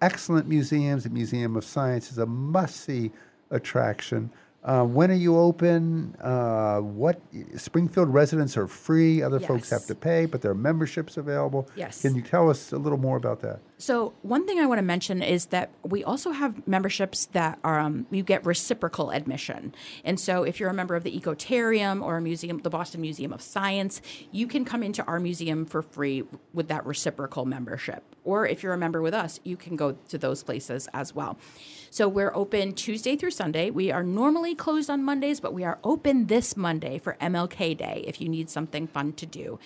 excellent 0.00 0.48
museums. 0.48 1.04
The 1.04 1.10
Museum 1.10 1.56
of 1.56 1.64
Science 1.64 2.10
is 2.10 2.18
a 2.18 2.26
must 2.26 2.76
see 2.76 3.10
attraction. 3.50 4.30
Uh, 4.62 4.84
when 4.84 5.10
are 5.10 5.14
you 5.14 5.38
open? 5.38 6.14
Uh, 6.20 6.80
what 6.80 7.20
Springfield 7.56 8.12
residents 8.12 8.56
are 8.56 8.66
free. 8.66 9.22
Other 9.22 9.40
folks 9.40 9.70
have 9.70 9.86
to 9.86 9.94
pay, 9.94 10.26
but 10.26 10.42
there 10.42 10.50
are 10.50 10.54
memberships 10.54 11.16
available. 11.16 11.68
Yes. 11.76 12.02
Can 12.02 12.14
you 12.14 12.22
tell 12.22 12.50
us 12.50 12.72
a 12.72 12.76
little 12.76 12.98
more 12.98 13.16
about 13.16 13.40
that? 13.40 13.60
So 13.80 14.12
one 14.20 14.46
thing 14.46 14.60
I 14.60 14.66
want 14.66 14.76
to 14.76 14.82
mention 14.82 15.22
is 15.22 15.46
that 15.46 15.70
we 15.82 16.04
also 16.04 16.32
have 16.32 16.68
memberships 16.68 17.24
that 17.32 17.58
are 17.64 17.80
um, 17.80 18.06
you 18.10 18.22
get 18.22 18.44
reciprocal 18.44 19.10
admission, 19.10 19.74
and 20.04 20.20
so 20.20 20.42
if 20.42 20.60
you're 20.60 20.68
a 20.68 20.74
member 20.74 20.96
of 20.96 21.02
the 21.02 21.18
Ecotarium 21.18 22.02
or 22.02 22.18
a 22.18 22.20
museum, 22.20 22.58
the 22.58 22.68
Boston 22.68 23.00
Museum 23.00 23.32
of 23.32 23.40
Science, 23.40 24.02
you 24.30 24.46
can 24.46 24.66
come 24.66 24.82
into 24.82 25.02
our 25.06 25.18
museum 25.18 25.64
for 25.64 25.80
free 25.80 26.24
with 26.52 26.68
that 26.68 26.84
reciprocal 26.84 27.46
membership. 27.46 28.04
Or 28.22 28.46
if 28.46 28.62
you're 28.62 28.74
a 28.74 28.78
member 28.78 29.00
with 29.00 29.14
us, 29.14 29.40
you 29.44 29.56
can 29.56 29.76
go 29.76 29.92
to 30.10 30.18
those 30.18 30.42
places 30.42 30.86
as 30.92 31.14
well. 31.14 31.38
So 31.88 32.06
we're 32.06 32.34
open 32.34 32.74
Tuesday 32.74 33.16
through 33.16 33.30
Sunday. 33.30 33.70
We 33.70 33.90
are 33.90 34.02
normally 34.02 34.54
closed 34.54 34.90
on 34.90 35.02
Mondays, 35.02 35.40
but 35.40 35.54
we 35.54 35.64
are 35.64 35.78
open 35.82 36.26
this 36.26 36.54
Monday 36.54 36.98
for 36.98 37.16
MLK 37.18 37.78
Day 37.78 38.04
if 38.06 38.20
you 38.20 38.28
need 38.28 38.50
something 38.50 38.86
fun 38.86 39.14
to 39.14 39.24
do 39.24 39.58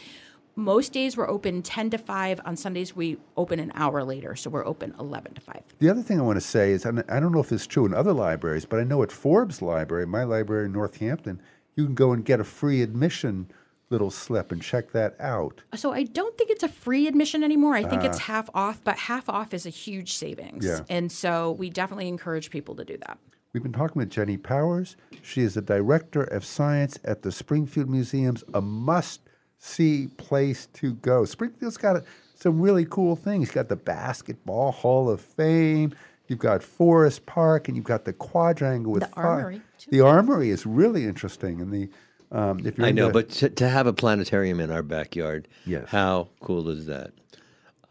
most 0.57 0.93
days 0.93 1.17
we're 1.17 1.29
open 1.29 1.62
10 1.62 1.90
to 1.90 1.99
5 1.99 2.40
on 2.45 2.57
sundays 2.57 2.95
we 2.95 3.17
open 3.37 3.59
an 3.59 3.73
hour 3.75 4.05
later 4.05 4.37
so 4.37 4.49
we're 4.51 4.67
open 4.67 4.95
11 4.99 5.35
to 5.35 5.40
5 5.40 5.62
The 5.79 5.88
other 5.88 6.03
thing 6.03 6.19
I 6.19 6.23
want 6.23 6.37
to 6.37 6.40
say 6.40 6.73
is, 6.73 6.85
and 6.85 7.03
I 7.09 7.21
don't 7.21 7.33
know 7.33 7.40
if 7.40 7.51
it's 7.53 7.67
true 7.67 7.87
in 7.87 7.95
other 7.95 8.12
libraries, 8.12 8.64
but 8.64 8.79
I 8.81 8.85
know 8.85 9.03
at 9.03 9.11
Forbes 9.12 9.61
Library, 9.61 10.07
my 10.07 10.25
library 10.25 10.67
in 10.67 10.73
Northampton, 10.73 11.40
you 11.75 11.85
can 11.85 11.95
go 11.95 12.12
and 12.12 12.25
get 12.25 12.40
a 12.40 12.45
free 12.45 12.83
admission 12.83 13.51
little 13.90 14.11
slip 14.11 14.51
and 14.51 14.62
check 14.62 14.93
that 14.93 15.14
out. 15.21 15.61
so 15.75 15.93
i 15.93 16.03
don't 16.03 16.37
think 16.38 16.51
it's 16.51 16.62
a 16.62 16.69
free 16.69 17.07
admission 17.07 17.45
anymore 17.45 17.75
i 17.75 17.85
think 17.85 18.03
it's 18.03 18.19
ah. 18.19 18.23
half 18.23 18.51
off 18.55 18.83
but 18.83 18.97
half 18.97 19.29
off 19.29 19.53
is 19.53 19.67
a 19.67 19.71
huge 19.71 20.14
savings 20.14 20.64
Yeah. 20.64 20.81
and 20.88 21.12
so 21.12 21.53
we 21.53 21.69
definitely 21.71 22.09
encourage 22.09 22.51
people 22.51 22.75
to 22.77 22.85
do 22.85 22.97
that 23.07 23.19
We've 23.53 23.62
been 23.62 23.73
talking 23.73 24.01
with 24.01 24.11
Jenny 24.11 24.37
Powers. 24.37 24.97
She 25.23 25.43
is 25.43 25.55
the 25.55 25.62
director 25.62 26.25
of 26.25 26.45
science 26.45 26.99
at 27.05 27.23
the 27.23 27.31
Springfield 27.31 27.88
Museums, 27.88 28.43
a 28.53 28.61
must 28.61 29.21
see 29.59 30.09
place 30.17 30.67
to 30.75 30.95
go. 30.95 31.25
Springfield's 31.25 31.77
got 31.77 32.03
some 32.35 32.61
really 32.61 32.85
cool 32.85 33.17
things. 33.17 33.49
You've 33.49 33.55
got 33.55 33.69
the 33.69 33.77
Basketball 33.77 34.73
Hall 34.73 35.09
of 35.09 35.21
Fame, 35.21 35.95
you've 36.29 36.38
got 36.38 36.62
Forest 36.62 37.27
Park, 37.27 37.69
and 37.69 37.77
you've 37.77 37.87
got 37.87 38.05
the 38.05 38.12
quadrangle 38.12 38.93
with 38.93 39.03
The 39.05 39.09
fi- 39.09 39.23
Armory, 39.23 39.61
too. 39.79 39.90
The 39.90 40.01
Armory 40.01 40.51
is 40.51 40.67
really 40.67 41.05
interesting. 41.05 41.61
And 41.61 41.73
the 41.73 41.88
um, 42.33 42.67
if 42.67 42.77
you're 42.79 42.87
I 42.87 42.90
know, 42.90 43.07
into- 43.07 43.12
but 43.21 43.31
to, 43.31 43.49
to 43.51 43.69
have 43.69 43.87
a 43.87 43.93
planetarium 43.93 44.59
in 44.61 44.71
our 44.71 44.83
backyard, 44.83 45.47
Yes. 45.67 45.88
how 45.88 46.29
cool 46.40 46.69
is 46.69 46.87
that? 46.87 47.12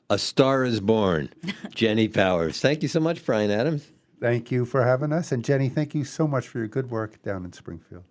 A 0.09 0.17
star 0.19 0.63
is 0.65 0.79
born. 0.81 1.29
Jenny 1.73 2.07
Powers. 2.09 2.59
Thank 2.59 2.81
you 2.83 2.89
so 2.89 2.99
much, 2.99 3.25
Brian 3.25 3.49
Adams. 3.49 3.87
Thank 4.19 4.51
you 4.51 4.65
for 4.65 4.83
having 4.83 5.11
us. 5.13 5.31
And 5.31 5.43
Jenny, 5.43 5.69
thank 5.69 5.95
you 5.95 6.03
so 6.03 6.27
much 6.27 6.47
for 6.47 6.57
your 6.59 6.67
good 6.67 6.91
work 6.91 7.21
down 7.23 7.45
in 7.45 7.53
Springfield. 7.53 8.03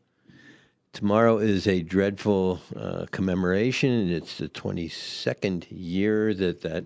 Tomorrow 0.92 1.38
is 1.38 1.66
a 1.66 1.80
dreadful 1.80 2.60
uh, 2.76 3.06
commemoration. 3.10 4.10
It's 4.10 4.36
the 4.36 4.50
22nd 4.50 5.66
year 5.70 6.34
that 6.34 6.60
that 6.60 6.84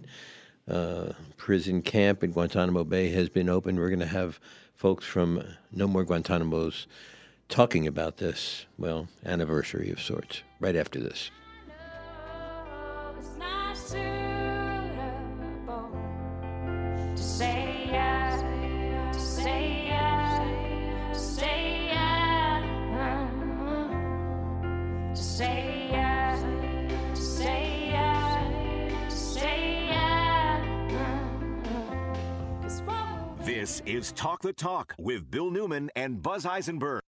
uh, 0.69 1.13
prison 1.37 1.83
camp 1.83 2.23
in 2.23 2.31
Guantanamo 2.31 2.85
Bay 2.85 3.09
has 3.09 3.29
been 3.29 3.49
open. 3.49 3.75
We're 3.75 3.89
going 3.89 3.99
to 3.99 4.07
have 4.07 4.39
folks 4.77 5.05
from 5.05 5.43
No 5.73 5.89
More 5.89 6.05
Guantanamos 6.05 6.87
talking 7.49 7.89
about 7.89 8.19
this, 8.19 8.67
well, 8.79 9.09
anniversary 9.25 9.91
of 9.91 10.01
sorts, 10.01 10.43
right 10.61 10.77
after 10.77 11.01
this. 11.01 11.33
This 33.67 33.83
is 33.85 34.13
Talk 34.13 34.43
the 34.43 34.53
Talk 34.53 34.95
with 34.97 35.29
Bill 35.29 35.51
Newman 35.51 35.91
and 35.97 36.23
Buzz 36.23 36.47
Eisenberg. 36.47 37.03